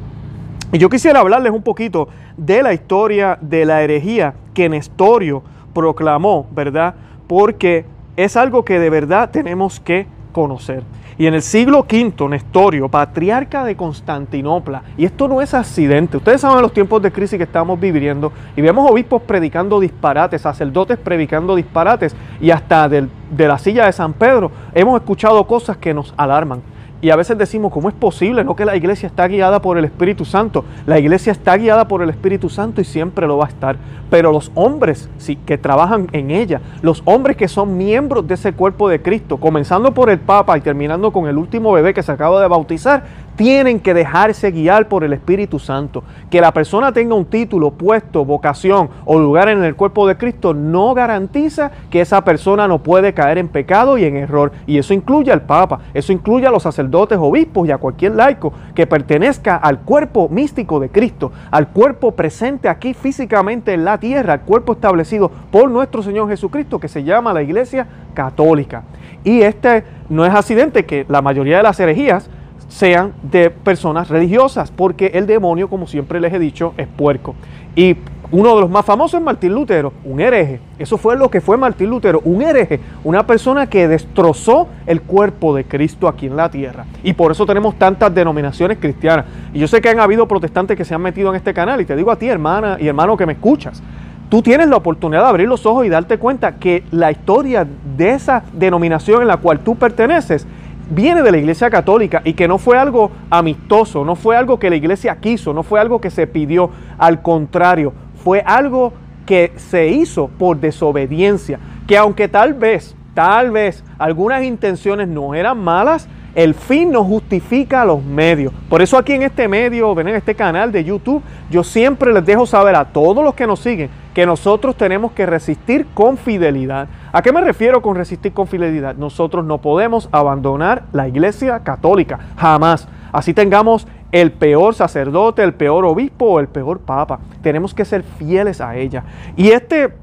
Y 0.71 0.77
yo 0.77 0.89
quisiera 0.89 1.19
hablarles 1.19 1.51
un 1.51 1.63
poquito 1.63 2.09
de 2.37 2.61
la 2.61 2.73
historia 2.73 3.37
de 3.41 3.65
la 3.65 3.81
herejía 3.81 4.35
que 4.53 4.69
Nestorio 4.69 5.41
proclamó, 5.73 6.47
¿verdad? 6.51 6.93
Porque 7.27 7.85
es 8.15 8.37
algo 8.37 8.63
que 8.63 8.79
de 8.79 8.89
verdad 8.89 9.31
tenemos 9.31 9.79
que 9.79 10.05
conocer. 10.31 10.83
Y 11.19 11.27
en 11.27 11.33
el 11.33 11.41
siglo 11.41 11.79
V, 11.79 12.29
Nestorio, 12.29 12.87
patriarca 12.87 13.65
de 13.65 13.75
Constantinopla, 13.75 14.83
y 14.97 15.03
esto 15.03 15.27
no 15.27 15.41
es 15.41 15.53
accidente, 15.53 16.15
ustedes 16.15 16.39
saben 16.39 16.61
los 16.61 16.71
tiempos 16.71 17.01
de 17.01 17.11
crisis 17.11 17.37
que 17.37 17.43
estamos 17.43 17.77
viviendo, 17.77 18.31
y 18.55 18.61
vemos 18.61 18.89
obispos 18.89 19.21
predicando 19.23 19.81
disparates, 19.81 20.41
sacerdotes 20.41 20.97
predicando 20.97 21.57
disparates, 21.57 22.15
y 22.39 22.51
hasta 22.51 22.87
de 22.87 23.09
la 23.37 23.57
silla 23.57 23.85
de 23.85 23.91
San 23.91 24.13
Pedro 24.13 24.49
hemos 24.73 24.97
escuchado 24.97 25.45
cosas 25.45 25.75
que 25.75 25.93
nos 25.93 26.13
alarman. 26.15 26.61
Y 27.01 27.11
a 27.11 27.15
veces 27.15 27.37
decimos, 27.37 27.71
¿cómo 27.71 27.87
es 27.87 27.95
posible? 27.95 28.43
No 28.43 28.57
que 28.57 28.65
la 28.65 28.75
iglesia 28.75 29.07
está 29.07 29.25
guiada 29.27 29.61
por 29.61 29.77
el 29.77 29.85
Espíritu 29.85 30.25
Santo. 30.25 30.65
La 30.85 30.99
iglesia 30.99 31.31
está 31.31 31.55
guiada 31.55 31.87
por 31.87 32.01
el 32.01 32.09
Espíritu 32.09 32.49
Santo 32.49 32.81
y 32.81 32.83
siempre 32.83 33.25
lo 33.25 33.37
va 33.37 33.45
a 33.45 33.49
estar. 33.49 33.77
Pero 34.09 34.33
los 34.33 34.51
hombres 34.53 35.09
sí, 35.17 35.37
que 35.37 35.57
trabajan 35.57 36.07
en 36.11 36.29
ella, 36.29 36.59
los 36.81 37.01
hombres 37.05 37.37
que 37.37 37.47
son 37.47 37.77
miembros 37.77 38.27
de 38.27 38.33
ese 38.33 38.51
cuerpo 38.51 38.89
de 38.89 39.01
Cristo, 39.01 39.37
comenzando 39.37 39.93
por 39.93 40.09
el 40.09 40.19
Papa 40.19 40.57
y 40.57 40.61
terminando 40.61 41.11
con 41.11 41.27
el 41.27 41.37
último 41.37 41.71
bebé 41.71 41.93
que 41.93 42.03
se 42.03 42.11
acaba 42.11 42.41
de 42.41 42.47
bautizar, 42.47 43.03
tienen 43.39 43.79
que 43.79 43.93
dejarse 43.93 44.51
guiar 44.51 44.89
por 44.89 45.05
el 45.05 45.13
Espíritu 45.13 45.59
Santo. 45.59 46.03
Que 46.29 46.41
la 46.41 46.53
persona 46.53 46.91
tenga 46.91 47.15
un 47.15 47.23
título, 47.23 47.71
puesto, 47.71 48.25
vocación 48.25 48.89
o 49.05 49.17
lugar 49.17 49.47
en 49.47 49.63
el 49.63 49.77
cuerpo 49.77 50.05
de 50.05 50.17
Cristo 50.17 50.53
no 50.53 50.93
garantiza 50.93 51.71
que 51.89 52.01
esa 52.01 52.25
persona 52.25 52.67
no 52.67 52.83
puede 52.83 53.13
caer 53.13 53.37
en 53.37 53.47
pecado 53.47 53.97
y 53.97 54.03
en 54.03 54.17
error. 54.17 54.51
Y 54.67 54.77
eso 54.77 54.93
incluye 54.93 55.31
al 55.31 55.43
Papa, 55.43 55.79
eso 55.93 56.11
incluye 56.11 56.47
a 56.47 56.51
los 56.51 56.63
sacerdotes, 56.63 57.17
obispos 57.17 57.65
y 57.65 57.71
a 57.71 57.77
cualquier 57.77 58.11
laico 58.11 58.51
que 58.75 58.85
pertenezca 58.85 59.55
al 59.55 59.79
cuerpo 59.79 60.27
místico 60.27 60.81
de 60.81 60.89
Cristo, 60.89 61.31
al 61.49 61.69
cuerpo 61.69 62.11
presente 62.11 62.67
aquí 62.67 62.93
físicamente 62.93 63.73
en 63.73 63.85
la 63.85 63.99
tierra, 63.99 64.33
al 64.33 64.41
cuerpo 64.41 64.73
establecido 64.73 65.31
por 65.49 65.71
nuestro 65.71 66.03
Señor 66.03 66.27
Jesucristo 66.27 66.77
que 66.77 66.89
se 66.89 67.05
llama 67.05 67.31
la 67.31 67.41
Iglesia 67.41 67.87
Católica. 68.13 68.83
Y 69.23 69.43
este 69.43 69.85
no 70.09 70.25
es 70.25 70.33
accidente 70.33 70.85
que 70.85 71.05
la 71.07 71.21
mayoría 71.21 71.55
de 71.55 71.63
las 71.63 71.79
herejías 71.79 72.29
sean 72.69 73.13
de 73.23 73.49
personas 73.49 74.07
religiosas, 74.09 74.71
porque 74.71 75.07
el 75.07 75.27
demonio, 75.27 75.67
como 75.69 75.87
siempre 75.87 76.21
les 76.21 76.33
he 76.33 76.39
dicho, 76.39 76.73
es 76.77 76.87
puerco. 76.87 77.35
Y 77.75 77.97
uno 78.31 78.53
de 78.53 78.61
los 78.61 78.69
más 78.69 78.85
famosos 78.85 79.19
es 79.19 79.25
Martín 79.25 79.53
Lutero, 79.53 79.91
un 80.05 80.19
hereje. 80.19 80.59
Eso 80.77 80.97
fue 80.97 81.17
lo 81.17 81.31
que 81.31 81.41
fue 81.41 81.57
Martín 81.57 81.89
Lutero, 81.89 82.21
un 82.23 82.43
hereje, 82.43 82.79
una 83.03 83.25
persona 83.25 83.67
que 83.67 83.87
destrozó 83.87 84.67
el 84.85 85.01
cuerpo 85.01 85.55
de 85.55 85.65
Cristo 85.65 86.07
aquí 86.07 86.27
en 86.27 86.35
la 86.35 86.51
tierra. 86.51 86.85
Y 87.03 87.13
por 87.13 87.31
eso 87.31 87.47
tenemos 87.47 87.79
tantas 87.79 88.13
denominaciones 88.13 88.77
cristianas. 88.77 89.25
Y 89.51 89.59
yo 89.59 89.67
sé 89.67 89.81
que 89.81 89.89
han 89.89 89.99
habido 89.99 90.27
protestantes 90.27 90.77
que 90.77 90.85
se 90.85 90.93
han 90.93 91.01
metido 91.01 91.29
en 91.31 91.37
este 91.37 91.55
canal, 91.55 91.81
y 91.81 91.85
te 91.85 91.95
digo 91.95 92.11
a 92.11 92.17
ti, 92.17 92.27
hermana 92.27 92.77
y 92.79 92.87
hermano 92.87 93.17
que 93.17 93.25
me 93.25 93.33
escuchas, 93.33 93.81
tú 94.29 94.43
tienes 94.43 94.69
la 94.69 94.77
oportunidad 94.77 95.23
de 95.23 95.29
abrir 95.29 95.47
los 95.47 95.65
ojos 95.65 95.87
y 95.87 95.89
darte 95.89 96.19
cuenta 96.19 96.57
que 96.57 96.83
la 96.91 97.09
historia 97.09 97.65
de 97.97 98.11
esa 98.11 98.43
denominación 98.53 99.23
en 99.23 99.27
la 99.27 99.37
cual 99.37 99.61
tú 99.61 99.75
perteneces 99.75 100.45
viene 100.89 101.21
de 101.21 101.31
la 101.31 101.37
Iglesia 101.37 101.69
Católica 101.69 102.21
y 102.23 102.33
que 102.33 102.47
no 102.47 102.57
fue 102.57 102.77
algo 102.77 103.11
amistoso, 103.29 104.03
no 104.03 104.15
fue 104.15 104.35
algo 104.35 104.59
que 104.59 104.69
la 104.69 104.75
Iglesia 104.75 105.17
quiso, 105.17 105.53
no 105.53 105.63
fue 105.63 105.79
algo 105.79 106.01
que 106.01 106.09
se 106.09 106.27
pidió, 106.27 106.71
al 106.97 107.21
contrario, 107.21 107.93
fue 108.23 108.41
algo 108.45 108.93
que 109.25 109.53
se 109.57 109.87
hizo 109.87 110.27
por 110.27 110.59
desobediencia, 110.59 111.59
que 111.87 111.97
aunque 111.97 112.27
tal 112.27 112.53
vez, 112.53 112.95
tal 113.13 113.51
vez 113.51 113.83
algunas 113.97 114.43
intenciones 114.43 115.07
no 115.07 115.35
eran 115.35 115.63
malas, 115.63 116.07
el 116.35 116.53
fin 116.53 116.91
no 116.91 117.03
justifica 117.03 117.85
los 117.85 118.03
medios. 118.03 118.53
Por 118.69 118.81
eso 118.81 118.97
aquí 118.97 119.13
en 119.13 119.23
este 119.23 119.47
medio, 119.47 119.99
en 119.99 120.07
este 120.09 120.35
canal 120.35 120.71
de 120.71 120.83
YouTube, 120.83 121.23
yo 121.49 121.63
siempre 121.63 122.13
les 122.13 122.25
dejo 122.25 122.45
saber 122.45 122.75
a 122.75 122.85
todos 122.85 123.23
los 123.23 123.33
que 123.33 123.47
nos 123.47 123.59
siguen 123.59 123.89
que 124.13 124.25
nosotros 124.25 124.75
tenemos 124.75 125.11
que 125.11 125.25
resistir 125.25 125.87
con 125.93 126.17
fidelidad. 126.17 126.87
¿A 127.11 127.21
qué 127.21 127.31
me 127.31 127.41
refiero 127.41 127.81
con 127.81 127.95
resistir 127.95 128.33
con 128.33 128.47
fidelidad? 128.47 128.95
Nosotros 128.95 129.45
no 129.45 129.59
podemos 129.59 130.09
abandonar 130.11 130.83
la 130.91 131.07
iglesia 131.07 131.59
católica, 131.59 132.19
jamás. 132.35 132.87
Así 133.11 133.33
tengamos 133.33 133.87
el 134.11 134.31
peor 134.31 134.75
sacerdote, 134.75 135.43
el 135.43 135.53
peor 135.53 135.85
obispo 135.85 136.25
o 136.25 136.39
el 136.39 136.47
peor 136.47 136.79
papa. 136.79 137.19
Tenemos 137.41 137.73
que 137.73 137.85
ser 137.85 138.03
fieles 138.03 138.61
a 138.61 138.75
ella. 138.75 139.03
Y 139.35 139.49
este 139.49 139.93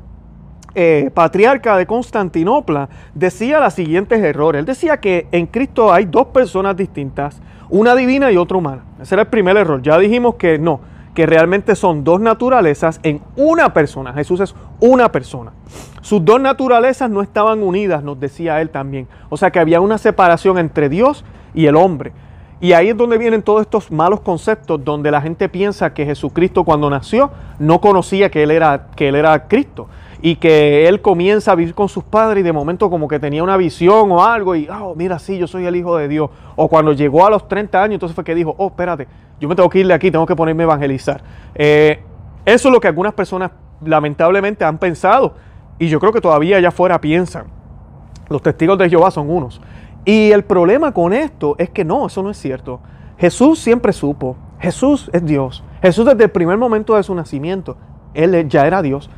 eh, 0.78 1.10
patriarca 1.14 1.74
de 1.78 1.86
Constantinopla 1.86 2.90
decía 3.14 3.60
los 3.60 3.72
siguientes 3.72 4.22
errores. 4.22 4.60
Él 4.60 4.66
decía 4.66 4.98
que 4.98 5.26
en 5.32 5.46
Cristo 5.46 5.90
hay 5.90 6.04
dos 6.04 6.26
personas 6.26 6.76
distintas, 6.76 7.40
una 7.70 7.94
divina 7.94 8.30
y 8.30 8.36
otra 8.36 8.58
humana. 8.58 8.82
Ese 9.00 9.14
era 9.14 9.22
el 9.22 9.28
primer 9.28 9.56
error. 9.56 9.80
Ya 9.80 9.98
dijimos 9.98 10.34
que 10.34 10.58
no, 10.58 10.80
que 11.14 11.24
realmente 11.24 11.74
son 11.76 12.04
dos 12.04 12.20
naturalezas 12.20 13.00
en 13.02 13.22
una 13.36 13.72
persona. 13.72 14.12
Jesús 14.12 14.40
es 14.40 14.54
una 14.78 15.10
persona. 15.10 15.52
Sus 16.02 16.22
dos 16.22 16.42
naturalezas 16.42 17.08
no 17.08 17.22
estaban 17.22 17.62
unidas, 17.62 18.04
nos 18.04 18.20
decía 18.20 18.60
él 18.60 18.68
también. 18.68 19.08
O 19.30 19.38
sea 19.38 19.50
que 19.50 19.58
había 19.58 19.80
una 19.80 19.96
separación 19.96 20.58
entre 20.58 20.90
Dios 20.90 21.24
y 21.54 21.64
el 21.64 21.76
hombre. 21.76 22.12
Y 22.60 22.74
ahí 22.74 22.90
es 22.90 22.96
donde 22.98 23.16
vienen 23.16 23.40
todos 23.40 23.62
estos 23.62 23.90
malos 23.90 24.20
conceptos, 24.20 24.84
donde 24.84 25.10
la 25.10 25.22
gente 25.22 25.48
piensa 25.48 25.94
que 25.94 26.04
Jesucristo 26.04 26.64
cuando 26.64 26.90
nació 26.90 27.30
no 27.58 27.80
conocía 27.80 28.30
que 28.30 28.42
él 28.42 28.50
era, 28.50 28.88
que 28.94 29.08
él 29.08 29.14
era 29.14 29.48
Cristo 29.48 29.88
y 30.26 30.34
que 30.34 30.88
él 30.88 31.02
comienza 31.02 31.52
a 31.52 31.54
vivir 31.54 31.72
con 31.72 31.88
sus 31.88 32.02
padres 32.02 32.40
y 32.40 32.42
de 32.42 32.52
momento 32.52 32.90
como 32.90 33.06
que 33.06 33.20
tenía 33.20 33.44
una 33.44 33.56
visión 33.56 34.10
o 34.10 34.24
algo 34.24 34.56
y, 34.56 34.68
oh, 34.68 34.92
mira, 34.96 35.20
sí, 35.20 35.38
yo 35.38 35.46
soy 35.46 35.66
el 35.66 35.76
Hijo 35.76 35.96
de 35.96 36.08
Dios. 36.08 36.30
O 36.56 36.66
cuando 36.66 36.92
llegó 36.92 37.24
a 37.24 37.30
los 37.30 37.46
30 37.46 37.80
años, 37.80 37.94
entonces 37.94 38.16
fue 38.16 38.24
que 38.24 38.34
dijo, 38.34 38.52
oh, 38.58 38.66
espérate, 38.66 39.06
yo 39.38 39.48
me 39.48 39.54
tengo 39.54 39.70
que 39.70 39.78
ir 39.78 39.86
de 39.86 39.94
aquí, 39.94 40.10
tengo 40.10 40.26
que 40.26 40.34
ponerme 40.34 40.64
a 40.64 40.66
evangelizar. 40.66 41.22
Eh, 41.54 42.02
eso 42.44 42.68
es 42.68 42.74
lo 42.74 42.80
que 42.80 42.88
algunas 42.88 43.14
personas 43.14 43.52
lamentablemente 43.84 44.64
han 44.64 44.78
pensado 44.78 45.34
y 45.78 45.86
yo 45.86 46.00
creo 46.00 46.12
que 46.12 46.20
todavía 46.20 46.56
allá 46.56 46.70
afuera 46.70 47.00
piensan. 47.00 47.44
Los 48.28 48.42
testigos 48.42 48.78
de 48.78 48.90
Jehová 48.90 49.12
son 49.12 49.30
unos. 49.30 49.60
Y 50.04 50.32
el 50.32 50.42
problema 50.42 50.90
con 50.90 51.12
esto 51.12 51.54
es 51.56 51.70
que 51.70 51.84
no, 51.84 52.04
eso 52.04 52.24
no 52.24 52.30
es 52.30 52.36
cierto. 52.36 52.80
Jesús 53.16 53.60
siempre 53.60 53.92
supo, 53.92 54.36
Jesús 54.58 55.08
es 55.12 55.24
Dios. 55.24 55.62
Jesús 55.82 56.04
desde 56.04 56.24
el 56.24 56.30
primer 56.30 56.58
momento 56.58 56.96
de 56.96 57.04
su 57.04 57.14
nacimiento, 57.14 57.76
Él 58.12 58.48
ya 58.48 58.66
era 58.66 58.82
Dios 58.82 59.08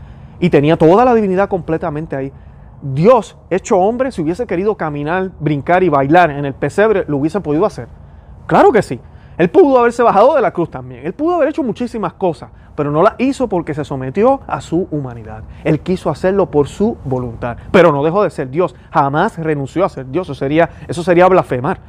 y 0.40 0.50
tenía 0.50 0.76
toda 0.76 1.04
la 1.04 1.14
divinidad 1.14 1.48
completamente 1.48 2.16
ahí. 2.16 2.32
Dios, 2.80 3.36
hecho 3.50 3.76
hombre, 3.78 4.12
si 4.12 4.22
hubiese 4.22 4.46
querido 4.46 4.76
caminar, 4.76 5.30
brincar 5.40 5.82
y 5.82 5.88
bailar 5.88 6.30
en 6.30 6.44
el 6.44 6.54
pesebre, 6.54 7.04
lo 7.08 7.16
hubiese 7.16 7.40
podido 7.40 7.66
hacer. 7.66 7.88
Claro 8.46 8.70
que 8.70 8.82
sí. 8.82 9.00
Él 9.36 9.50
pudo 9.50 9.78
haberse 9.78 10.02
bajado 10.02 10.34
de 10.34 10.42
la 10.42 10.52
cruz 10.52 10.70
también. 10.70 11.06
Él 11.06 11.12
pudo 11.12 11.36
haber 11.36 11.48
hecho 11.48 11.62
muchísimas 11.62 12.12
cosas, 12.14 12.50
pero 12.74 12.90
no 12.90 13.02
las 13.02 13.14
hizo 13.18 13.48
porque 13.48 13.72
se 13.72 13.84
sometió 13.84 14.40
a 14.46 14.60
su 14.60 14.88
humanidad. 14.90 15.44
Él 15.62 15.80
quiso 15.80 16.10
hacerlo 16.10 16.50
por 16.50 16.66
su 16.66 16.96
voluntad, 17.04 17.56
pero 17.70 17.92
no 17.92 18.02
dejó 18.02 18.24
de 18.24 18.30
ser 18.30 18.50
Dios. 18.50 18.74
Jamás 18.90 19.38
renunció 19.38 19.84
a 19.84 19.88
ser 19.88 20.06
Dios. 20.06 20.26
Eso 20.26 20.34
sería, 20.34 20.70
eso 20.88 21.04
sería 21.04 21.28
blasfemar. 21.28 21.80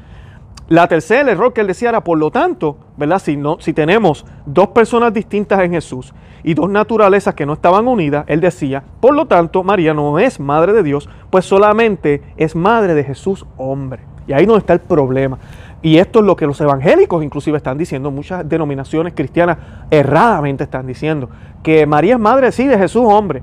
La 0.68 0.88
tercera, 0.88 1.22
el 1.22 1.29
error 1.29 1.51
que 1.51 1.62
él 1.62 1.68
decía 1.68 1.89
era, 1.89 2.03
por 2.03 2.20
lo 2.20 2.29
tanto, 2.29 2.77
¿verdad? 2.96 3.18
Si, 3.18 3.36
no, 3.36 3.60
si 3.60 3.74
tenemos 3.74 4.24
dos 4.46 4.68
personas 4.68 5.12
distintas 5.12 5.60
en 5.62 5.72
Jesús 5.72 6.13
y 6.43 6.53
dos 6.53 6.69
naturalezas 6.69 7.34
que 7.36 7.46
no 7.46 7.53
estaban 7.53 7.88
unidas, 7.88 8.25
él 8.27 8.41
decía, 8.41 8.84
por 9.00 9.13
lo 9.13 9.25
tanto, 9.25 9.63
María 9.63 9.93
no 9.93 10.19
es 10.19 10.39
madre 10.39 10.74
de 10.74 10.84
Dios, 10.84 11.10
pues 11.29 11.46
solamente 11.46 12.22
es 12.38 12.55
madre 12.55 12.93
de 12.93 13.03
Jesús 13.03 13.46
hombre. 13.58 14.01
Y 14.27 14.34
ahí 14.34 14.46
no 14.46 14.58
está 14.58 14.74
el 14.74 14.79
problema. 14.79 15.39
Y 15.81 15.98
esto 15.98 16.19
es 16.19 16.25
lo 16.25 16.36
que 16.36 16.46
los 16.46 16.60
evangélicos 16.60 17.24
inclusive 17.24 17.58
están 17.58 17.77
diciendo, 17.77 18.12
muchas 18.12 18.48
denominaciones 18.48 19.13
cristianas 19.13 19.58
erradamente 19.89 20.63
están 20.63 20.86
diciendo, 20.86 21.29
que 21.63 21.86
María 21.86 22.15
es 22.15 22.19
madre 22.19 22.51
sí 22.51 22.67
de 22.67 22.77
Jesús 22.77 23.03
hombre, 23.05 23.41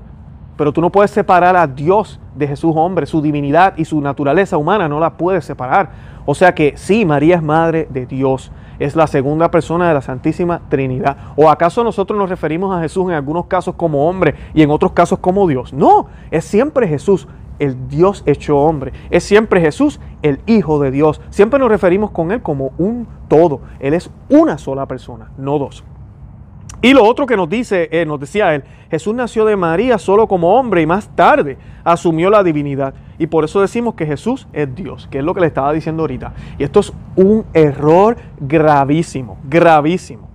pero 0.55 0.71
tú 0.71 0.81
no 0.81 0.91
puedes 0.91 1.11
separar 1.11 1.55
a 1.55 1.67
Dios 1.67 2.19
de 2.35 2.47
Jesús 2.47 2.73
hombre, 2.75 3.05
su 3.05 3.21
divinidad 3.21 3.73
y 3.77 3.85
su 3.85 4.01
naturaleza 4.01 4.57
humana 4.57 4.87
no 4.87 4.99
la 4.99 5.11
puedes 5.11 5.45
separar. 5.45 5.89
O 6.25 6.35
sea 6.35 6.53
que 6.53 6.73
sí, 6.75 7.05
María 7.05 7.35
es 7.35 7.43
madre 7.43 7.87
de 7.89 8.05
Dios, 8.05 8.51
es 8.79 8.95
la 8.95 9.07
segunda 9.07 9.51
persona 9.51 9.87
de 9.87 9.93
la 9.93 10.01
Santísima 10.01 10.61
Trinidad. 10.69 11.17
¿O 11.35 11.49
acaso 11.49 11.83
nosotros 11.83 12.17
nos 12.17 12.29
referimos 12.29 12.75
a 12.75 12.81
Jesús 12.81 13.05
en 13.09 13.13
algunos 13.13 13.45
casos 13.45 13.75
como 13.75 14.07
hombre 14.07 14.35
y 14.53 14.61
en 14.61 14.71
otros 14.71 14.91
casos 14.91 15.19
como 15.19 15.47
Dios? 15.47 15.73
No, 15.73 16.07
es 16.31 16.45
siempre 16.45 16.87
Jesús 16.87 17.27
el 17.59 17.87
Dios 17.87 18.23
hecho 18.25 18.57
hombre. 18.57 18.93
Es 19.09 19.23
siempre 19.23 19.61
Jesús, 19.61 19.99
el 20.21 20.39
Hijo 20.45 20.79
de 20.79 20.91
Dios. 20.91 21.21
Siempre 21.29 21.59
nos 21.59 21.69
referimos 21.69 22.11
con 22.11 22.31
Él 22.31 22.41
como 22.41 22.71
un 22.77 23.07
todo. 23.27 23.61
Él 23.79 23.93
es 23.93 24.09
una 24.29 24.57
sola 24.57 24.85
persona, 24.85 25.31
no 25.37 25.57
dos. 25.57 25.83
Y 26.81 26.93
lo 26.93 27.03
otro 27.03 27.25
que 27.25 27.35
nos 27.35 27.49
dice, 27.49 27.89
eh, 27.91 28.05
nos 28.05 28.19
decía 28.19 28.53
él, 28.53 28.63
Jesús 28.91 29.15
nació 29.15 29.45
de 29.45 29.55
María 29.55 29.97
solo 29.97 30.27
como 30.27 30.55
hombre 30.55 30.83
y 30.83 30.85
más 30.85 31.09
tarde 31.15 31.57
asumió 31.83 32.29
la 32.29 32.43
divinidad. 32.43 32.93
Y 33.19 33.27
por 33.27 33.43
eso 33.43 33.61
decimos 33.61 33.95
que 33.95 34.05
Jesús 34.05 34.47
es 34.53 34.73
Dios, 34.75 35.07
que 35.09 35.19
es 35.19 35.23
lo 35.23 35.33
que 35.33 35.41
le 35.41 35.47
estaba 35.47 35.73
diciendo 35.73 36.03
ahorita. 36.03 36.33
Y 36.57 36.63
esto 36.63 36.79
es 36.79 36.93
un 37.15 37.45
error 37.53 38.17
gravísimo, 38.39 39.37
gravísimo. 39.49 40.27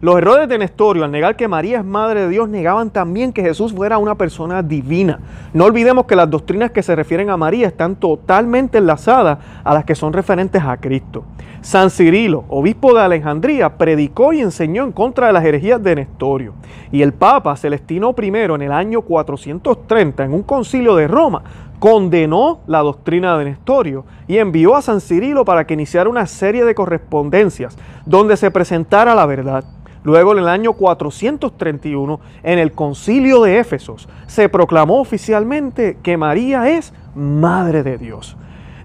Los 0.00 0.16
errores 0.16 0.48
de 0.48 0.58
Nestorio 0.58 1.02
al 1.02 1.10
negar 1.10 1.34
que 1.34 1.48
María 1.48 1.78
es 1.78 1.84
madre 1.84 2.20
de 2.20 2.28
Dios 2.28 2.48
negaban 2.48 2.90
también 2.90 3.32
que 3.32 3.42
Jesús 3.42 3.72
fuera 3.72 3.98
una 3.98 4.14
persona 4.14 4.62
divina. 4.62 5.18
No 5.52 5.64
olvidemos 5.64 6.06
que 6.06 6.14
las 6.14 6.30
doctrinas 6.30 6.70
que 6.70 6.84
se 6.84 6.94
refieren 6.94 7.30
a 7.30 7.36
María 7.36 7.66
están 7.66 7.96
totalmente 7.96 8.78
enlazadas 8.78 9.38
a 9.64 9.74
las 9.74 9.84
que 9.84 9.96
son 9.96 10.12
referentes 10.12 10.62
a 10.62 10.76
Cristo. 10.76 11.24
San 11.60 11.90
Cirilo, 11.90 12.44
obispo 12.48 12.94
de 12.94 13.00
Alejandría, 13.00 13.76
predicó 13.76 14.32
y 14.32 14.40
enseñó 14.40 14.84
en 14.84 14.92
contra 14.92 15.26
de 15.26 15.32
las 15.32 15.44
herejías 15.44 15.82
de 15.82 15.96
Nestorio. 15.96 16.54
Y 16.92 17.02
el 17.02 17.12
Papa 17.12 17.56
Celestino 17.56 18.14
I 18.16 18.26
en 18.28 18.62
el 18.62 18.72
año 18.72 19.02
430, 19.02 20.24
en 20.24 20.32
un 20.32 20.42
concilio 20.44 20.94
de 20.94 21.08
Roma, 21.08 21.42
condenó 21.80 22.60
la 22.66 22.80
doctrina 22.80 23.36
de 23.38 23.46
Nestorio 23.46 24.04
y 24.28 24.38
envió 24.38 24.76
a 24.76 24.82
San 24.82 25.00
Cirilo 25.00 25.44
para 25.44 25.66
que 25.66 25.74
iniciara 25.74 26.08
una 26.08 26.26
serie 26.26 26.64
de 26.64 26.74
correspondencias 26.74 27.76
donde 28.06 28.36
se 28.36 28.50
presentara 28.50 29.14
la 29.14 29.26
verdad. 29.26 29.64
Luego, 30.04 30.32
en 30.32 30.38
el 30.38 30.48
año 30.48 30.74
431, 30.74 32.20
en 32.44 32.58
el 32.60 32.72
concilio 32.72 33.42
de 33.42 33.58
Éfesos, 33.58 34.08
se 34.28 34.48
proclamó 34.48 35.00
oficialmente 35.00 35.98
que 36.02 36.16
María 36.16 36.70
es 36.70 36.94
Madre 37.16 37.82
de 37.82 37.98
Dios. 37.98 38.36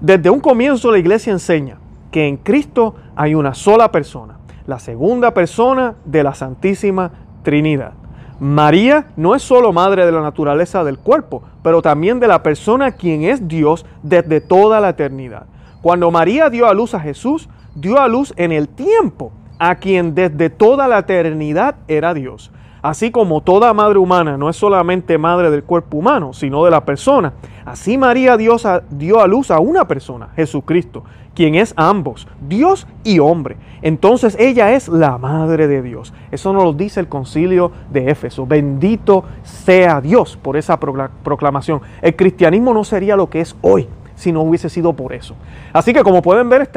Desde 0.01 0.31
un 0.31 0.39
comienzo 0.39 0.91
la 0.91 0.97
iglesia 0.97 1.31
enseña 1.31 1.77
que 2.13 2.27
en 2.27 2.37
Cristo 2.37 2.93
hay 3.15 3.33
una 3.33 3.55
sola 3.55 3.91
persona, 3.91 4.37
la 4.67 4.77
segunda 4.77 5.33
persona 5.33 5.95
de 6.05 6.23
la 6.23 6.35
Santísima 6.35 7.11
Trinidad. 7.41 7.93
María 8.39 9.07
no 9.17 9.33
es 9.33 9.41
solo 9.41 9.73
madre 9.73 10.05
de 10.05 10.11
la 10.11 10.21
naturaleza 10.21 10.83
del 10.83 10.99
cuerpo, 10.99 11.41
pero 11.63 11.81
también 11.81 12.19
de 12.19 12.27
la 12.27 12.43
persona 12.43 12.91
quien 12.91 13.23
es 13.23 13.47
Dios 13.47 13.83
desde 14.03 14.41
toda 14.41 14.79
la 14.79 14.89
eternidad. 14.89 15.47
Cuando 15.81 16.11
María 16.11 16.51
dio 16.51 16.67
a 16.67 16.75
luz 16.75 16.93
a 16.93 16.99
Jesús, 16.99 17.49
dio 17.73 17.99
a 17.99 18.07
luz 18.07 18.31
en 18.37 18.51
el 18.51 18.69
tiempo 18.69 19.31
a 19.57 19.75
quien 19.75 20.13
desde 20.13 20.51
toda 20.51 20.87
la 20.87 20.99
eternidad 20.99 21.77
era 21.87 22.13
Dios. 22.13 22.51
Así 22.83 23.11
como 23.11 23.39
toda 23.39 23.73
madre 23.73 23.97
humana 23.97 24.37
no 24.37 24.49
es 24.49 24.57
solamente 24.57 25.17
madre 25.17 25.49
del 25.49 25.63
cuerpo 25.63 25.97
humano, 25.97 26.33
sino 26.33 26.65
de 26.65 26.71
la 26.71 26.83
persona, 26.83 27.31
así 27.65 27.97
María 27.97 28.35
dio 28.35 29.21
a 29.21 29.27
luz 29.27 29.51
a 29.51 29.59
una 29.59 29.87
persona, 29.87 30.29
Jesucristo, 30.35 31.05
quien 31.33 31.55
es 31.55 31.73
ambos, 31.77 32.27
Dios 32.45 32.85
y 33.05 33.19
hombre. 33.19 33.55
Entonces 33.81 34.35
ella 34.37 34.73
es 34.73 34.89
la 34.89 35.17
madre 35.17 35.69
de 35.69 35.81
Dios. 35.81 36.13
Eso 36.29 36.51
nos 36.51 36.63
lo 36.65 36.73
dice 36.73 36.99
el 36.99 37.07
concilio 37.07 37.71
de 37.89 38.11
Éfeso. 38.11 38.45
Bendito 38.45 39.23
sea 39.43 40.01
Dios 40.01 40.35
por 40.35 40.57
esa 40.57 40.77
proclamación. 40.77 41.81
El 42.01 42.17
cristianismo 42.17 42.73
no 42.73 42.83
sería 42.83 43.15
lo 43.15 43.29
que 43.29 43.39
es 43.39 43.55
hoy 43.61 43.87
si 44.15 44.33
no 44.33 44.41
hubiese 44.41 44.67
sido 44.69 44.91
por 44.91 45.13
eso. 45.13 45.35
Así 45.71 45.93
que 45.93 46.03
como 46.03 46.21
pueden 46.21 46.49
ver, 46.49 46.69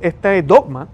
este 0.00 0.42
dogma 0.42 0.88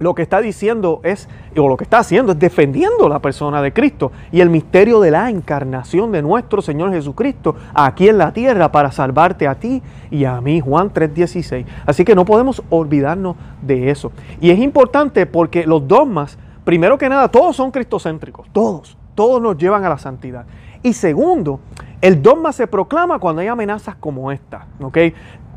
lo 0.00 0.14
que 0.14 0.22
está 0.22 0.40
diciendo 0.40 1.00
es, 1.04 1.28
o 1.56 1.68
lo 1.68 1.76
que 1.76 1.84
está 1.84 1.98
haciendo 1.98 2.32
es 2.32 2.38
defendiendo 2.38 3.08
la 3.08 3.20
persona 3.20 3.60
de 3.60 3.72
Cristo 3.72 4.10
y 4.32 4.40
el 4.40 4.48
misterio 4.48 4.98
de 4.98 5.10
la 5.10 5.28
encarnación 5.28 6.10
de 6.10 6.22
nuestro 6.22 6.62
Señor 6.62 6.90
Jesucristo 6.90 7.54
aquí 7.74 8.08
en 8.08 8.16
la 8.16 8.32
tierra 8.32 8.72
para 8.72 8.90
salvarte 8.90 9.46
a 9.46 9.56
ti 9.56 9.82
y 10.10 10.24
a 10.24 10.40
mí, 10.40 10.58
Juan 10.60 10.90
3:16. 10.90 11.66
Así 11.84 12.04
que 12.04 12.14
no 12.14 12.24
podemos 12.24 12.62
olvidarnos 12.70 13.36
de 13.60 13.90
eso. 13.90 14.10
Y 14.40 14.50
es 14.50 14.58
importante 14.58 15.26
porque 15.26 15.66
los 15.66 15.86
dogmas, 15.86 16.38
primero 16.64 16.96
que 16.96 17.10
nada, 17.10 17.28
todos 17.28 17.54
son 17.54 17.70
cristocéntricos, 17.70 18.48
todos, 18.52 18.96
todos 19.14 19.40
nos 19.42 19.58
llevan 19.58 19.84
a 19.84 19.90
la 19.90 19.98
santidad. 19.98 20.46
Y 20.82 20.94
segundo, 20.94 21.60
el 22.00 22.22
dogma 22.22 22.52
se 22.52 22.66
proclama 22.66 23.18
cuando 23.18 23.42
hay 23.42 23.48
amenazas 23.48 23.96
como 23.96 24.32
esta, 24.32 24.66
¿ok? 24.80 24.96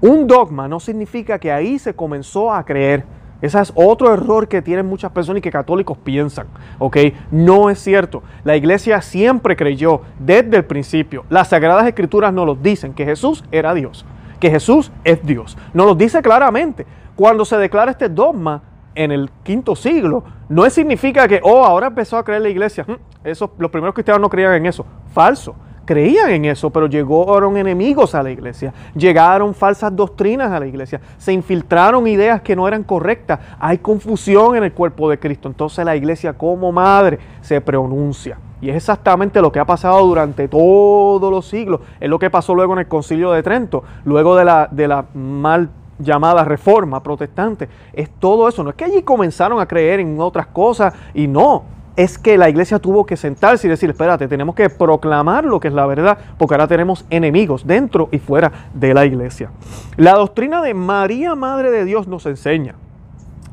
Un 0.01 0.27
dogma 0.27 0.67
no 0.67 0.81
significa 0.81 1.39
que 1.39 1.49
ahí 1.49 1.79
se 1.79 1.95
comenzó 1.95 2.53
a 2.53 2.65
creer 2.65 3.05
ese 3.43 3.59
es 3.59 3.73
otro 3.75 4.13
error 4.13 4.47
que 4.47 4.61
tienen 4.61 4.85
muchas 4.85 5.11
personas 5.11 5.39
y 5.39 5.41
que 5.41 5.51
católicos 5.51 5.97
piensan. 5.97 6.47
¿ok? 6.79 6.97
No 7.29 7.69
es 7.69 7.77
cierto. 7.77 8.23
La 8.45 8.55
iglesia 8.55 9.01
siempre 9.01 9.57
creyó 9.57 9.99
desde 10.17 10.55
el 10.55 10.63
principio. 10.63 11.25
Las 11.29 11.49
sagradas 11.49 11.85
escrituras 11.85 12.33
nos 12.33 12.45
lo 12.45 12.55
dicen, 12.55 12.93
que 12.93 13.03
Jesús 13.03 13.43
era 13.51 13.73
Dios, 13.73 14.05
que 14.39 14.49
Jesús 14.49 14.93
es 15.03 15.21
Dios. 15.25 15.57
Nos 15.73 15.87
lo 15.87 15.93
dice 15.93 16.21
claramente. 16.21 16.85
Cuando 17.17 17.43
se 17.43 17.57
declara 17.57 17.91
este 17.91 18.07
dogma 18.07 18.61
en 18.95 19.11
el 19.11 19.29
quinto 19.43 19.75
siglo, 19.75 20.23
no 20.47 20.69
significa 20.69 21.27
que, 21.27 21.41
oh, 21.43 21.65
ahora 21.65 21.87
empezó 21.87 22.17
a 22.17 22.23
creer 22.23 22.43
la 22.43 22.49
iglesia. 22.49 22.85
Mm, 22.87 23.27
eso, 23.27 23.53
los 23.57 23.69
primeros 23.71 23.93
cristianos 23.93 24.21
no 24.21 24.29
creían 24.29 24.53
en 24.53 24.67
eso. 24.67 24.85
Falso 25.13 25.53
creían 25.85 26.29
en 26.31 26.45
eso, 26.45 26.69
pero 26.69 26.87
llegaron 26.87 27.57
enemigos 27.57 28.15
a 28.15 28.23
la 28.23 28.31
iglesia, 28.31 28.73
llegaron 28.95 29.53
falsas 29.53 29.95
doctrinas 29.95 30.51
a 30.51 30.59
la 30.59 30.67
iglesia, 30.67 31.01
se 31.17 31.33
infiltraron 31.33 32.07
ideas 32.07 32.41
que 32.41 32.55
no 32.55 32.67
eran 32.67 32.83
correctas, 32.83 33.39
hay 33.59 33.77
confusión 33.77 34.55
en 34.55 34.63
el 34.63 34.73
cuerpo 34.73 35.09
de 35.09 35.19
Cristo, 35.19 35.47
entonces 35.47 35.83
la 35.85 35.95
iglesia 35.95 36.33
como 36.33 36.71
madre 36.71 37.19
se 37.41 37.61
pronuncia. 37.61 38.37
Y 38.61 38.69
es 38.69 38.77
exactamente 38.77 39.41
lo 39.41 39.51
que 39.51 39.59
ha 39.59 39.65
pasado 39.65 40.05
durante 40.05 40.47
todos 40.47 41.29
los 41.29 41.45
siglos, 41.45 41.81
es 41.99 42.09
lo 42.09 42.17
que 42.17 42.29
pasó 42.29 42.55
luego 42.55 42.73
en 42.73 42.79
el 42.79 42.87
concilio 42.87 43.31
de 43.31 43.43
Trento, 43.43 43.83
luego 44.05 44.37
de 44.37 44.45
la, 44.45 44.69
de 44.71 44.87
la 44.87 45.05
mal 45.13 45.69
llamada 45.99 46.43
reforma 46.43 47.03
protestante, 47.03 47.69
es 47.91 48.09
todo 48.19 48.47
eso, 48.47 48.63
no 48.63 48.69
es 48.69 48.75
que 48.75 48.85
allí 48.85 49.03
comenzaron 49.03 49.59
a 49.59 49.67
creer 49.67 49.99
en 49.99 50.19
otras 50.19 50.47
cosas 50.47 50.93
y 51.13 51.27
no, 51.27 51.63
es 51.95 52.17
que 52.17 52.37
la 52.37 52.49
iglesia 52.49 52.79
tuvo 52.79 53.05
que 53.05 53.17
sentarse 53.17 53.67
y 53.67 53.69
decir, 53.69 53.89
espérate, 53.89 54.27
tenemos 54.27 54.55
que 54.55 54.69
proclamar 54.69 55.45
lo 55.45 55.59
que 55.59 55.67
es 55.67 55.73
la 55.73 55.85
verdad, 55.85 56.17
porque 56.37 56.55
ahora 56.55 56.67
tenemos 56.67 57.05
enemigos 57.09 57.67
dentro 57.67 58.09
y 58.11 58.19
fuera 58.19 58.51
de 58.73 58.93
la 58.93 59.05
iglesia. 59.05 59.51
La 59.95 60.13
doctrina 60.13 60.61
de 60.61 60.73
María, 60.73 61.35
Madre 61.35 61.69
de 61.69 61.85
Dios, 61.85 62.07
nos 62.07 62.25
enseña. 62.25 62.75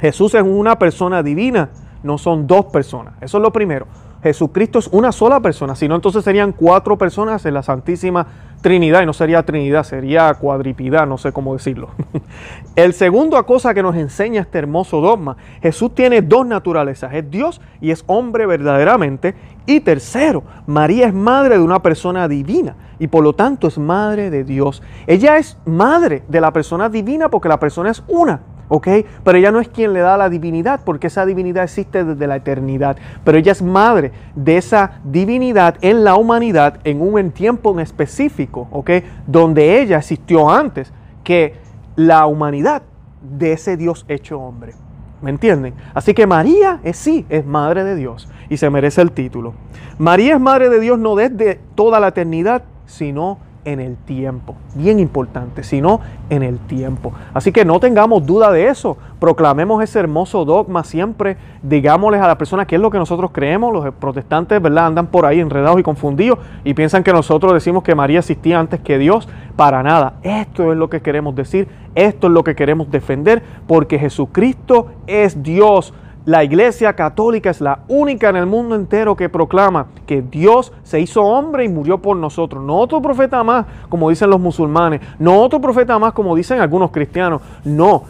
Jesús 0.01 0.35
es 0.35 0.43
una 0.43 0.79
persona 0.79 1.23
divina, 1.23 1.71
no 2.03 2.17
son 2.17 2.47
dos 2.47 2.67
personas. 2.67 3.15
Eso 3.21 3.37
es 3.37 3.43
lo 3.43 3.53
primero. 3.53 3.87
Jesucristo 4.23 4.79
es 4.79 4.89
una 4.89 5.13
sola 5.13 5.41
persona, 5.41 5.75
si 5.75 5.89
no 5.89 5.95
entonces 5.95 6.25
serían 6.25 6.53
cuatro 6.53 6.99
personas 6.99 7.45
en 7.47 7.55
la 7.55 7.63
Santísima 7.63 8.27
Trinidad 8.61 9.03
y 9.03 9.07
no 9.07 9.13
sería 9.13 9.43
Trinidad, 9.43 9.85
sería 9.85 10.33
cuadripidad, 10.35 11.07
no 11.07 11.19
sé 11.19 11.33
cómo 11.33 11.55
decirlo. 11.55 11.91
El 12.77 12.93
segundo 12.93 13.45
cosa 13.47 13.73
que 13.75 13.83
nos 13.83 13.97
enseña 13.97 14.43
este 14.43 14.59
hermoso 14.59 15.01
dogma, 15.01 15.37
Jesús 15.63 15.95
tiene 15.95 16.23
dos 16.23 16.47
naturalezas, 16.47 17.13
es 17.15 17.31
Dios 17.31 17.61
y 17.81 17.91
es 17.91 18.05
hombre 18.07 18.47
verdaderamente. 18.47 19.35
Y 19.67 19.81
tercero, 19.81 20.43
María 20.67 21.07
es 21.07 21.15
madre 21.15 21.57
de 21.57 21.63
una 21.63 21.81
persona 21.81 22.29
divina 22.29 22.77
y 22.99 23.09
por 23.09 23.25
lo 23.25 23.33
tanto 23.35 23.67
es 23.67 23.79
madre 23.79 24.31
de 24.31 24.45
Dios. 24.45 24.83
Ella 25.07 25.39
es 25.39 25.57
madre 25.65 26.23
de 26.29 26.41
la 26.41 26.53
persona 26.53 26.89
divina 26.89 27.31
porque 27.31 27.49
la 27.49 27.59
persona 27.59 27.91
es 27.91 28.03
una. 28.09 28.41
¿Ok? 28.71 28.89
Pero 29.23 29.37
ella 29.37 29.51
no 29.51 29.61
es 29.61 29.69
quien 29.69 29.93
le 29.93 30.01
da 30.01 30.17
la 30.17 30.31
divinidad, 30.31 30.81
porque 30.85 31.09
esa 31.09 31.27
divinidad 31.27 31.65
existe 31.65 32.05
desde 32.05 32.27
la 32.27 32.37
eternidad. 32.37 32.97
Pero 33.23 33.37
ella 33.37 33.53
es 33.53 33.61
madre 33.61 34.13
de 34.35 34.57
esa 34.57 34.93
divinidad 35.05 35.77
en 35.83 36.05
la 36.05 36.15
humanidad 36.15 36.81
en 36.85 37.03
un 37.03 37.31
tiempo 37.33 37.73
en 37.73 37.81
específico, 37.81 38.69
¿ok? 38.71 38.91
Donde 39.27 39.83
ella 39.83 39.99
existió 39.99 40.49
antes 40.49 40.93
que 41.23 41.57
la 41.97 42.25
humanidad 42.27 42.83
de 43.21 43.53
ese 43.53 43.77
Dios 43.77 44.07
hecho 44.09 44.41
hombre. 44.41 44.73
¿Me 45.21 45.31
entienden? 45.31 45.75
Así 45.93 46.15
que 46.15 46.27
María 46.27 46.81
es 46.83 46.97
sí, 46.97 47.27
es 47.29 47.45
madre 47.45 47.85
de 47.85 47.95
Dios 47.95 48.29
y 48.49 48.57
se 48.57 48.71
merece 48.71 49.03
el 49.03 49.13
título. 49.13 49.53
María 49.99 50.35
es 50.37 50.41
madre 50.41 50.71
de 50.71 50.81
Dios 50.81 50.99
no 50.99 51.15
desde 51.15 51.61
toda 51.75 52.01
la 52.01 52.09
eternidad, 52.09 52.63
sino 52.87 53.39
en 53.65 53.81
el 53.81 53.97
tiempo. 53.97 54.55
Bien 54.75 54.99
importante, 54.99 55.63
sino 55.63 56.01
en 56.29 56.43
el 56.43 56.59
tiempo. 56.59 57.13
Así 57.35 57.53
que 57.53 57.65
no 57.65 57.81
tengamos 57.81 58.25
duda 58.25 58.51
de 58.53 58.69
eso. 58.69 58.97
Proclamemos 59.19 59.83
ese 59.83 59.99
hermoso 59.99 60.45
dogma 60.45 60.85
siempre. 60.85 61.37
Digámosles 61.63 62.21
a 62.21 62.29
la 62.29 62.39
persona 62.39 62.67
qué 62.67 62.77
es 62.77 62.81
lo 62.81 62.91
que 62.91 62.99
nosotros 62.99 63.31
creemos. 63.33 63.73
Los 63.73 63.95
protestantes, 63.95 64.61
¿verdad? 64.61 64.87
Andan 64.87 65.07
por 65.07 65.27
ahí 65.27 65.41
enredados 65.41 65.79
y 65.79 65.83
confundidos 65.83 66.39
y 66.65 66.75
piensan 66.75 67.03
que 67.03 67.13
nosotros 67.13 67.53
decimos 67.53 67.83
que 67.83 67.95
María 67.95 68.21
existía 68.21 68.59
antes 68.59 68.81
que 68.81 68.99
Dios. 68.99 69.29
Para 69.57 69.83
nada. 69.83 70.15
Esto 70.23 70.73
es 70.73 70.79
lo 70.79 70.89
que 70.89 71.03
queremos 71.03 71.35
decir. 71.35 71.69
Esto 71.95 72.29
es 72.29 72.33
lo 72.33 72.45
que 72.45 72.55
queremos 72.55 72.91
defender 72.91 73.43
porque 73.67 73.99
Jesucristo 73.99 74.87
es 75.07 75.43
Dios 75.43 75.93
la 76.27 76.45
Iglesia 76.45 76.95
Católica 76.95 77.51
es 77.51 77.61
la 77.61 77.81
única 77.89 78.29
en 78.29 78.37
el 78.37 78.47
mundo 78.47 78.75
entero 78.75 79.17
que 79.17 79.29
proclama 79.29 79.87
que 80.07 80.21
Dios 80.23 80.73
se 80.83 81.01
hizo 81.01 81.23
hombre 81.23 81.65
y 81.65 81.69
murió 81.69 81.99
por 81.99 82.17
nosotros. 82.17 82.63
No 82.63 82.77
otro 82.77 83.01
profeta 83.01 83.43
más, 83.43 83.67
como 83.89 84.11
dicen 84.11 84.29
los 84.29 84.39
musulmanes. 84.39 85.01
No 85.19 85.41
otro 85.41 85.61
profeta 85.61 85.99
más, 85.99 86.13
como 86.13 86.37
dicen 86.37 86.61
algunos 86.61 86.91
cristianos. 86.91 87.41
No. 87.65 88.05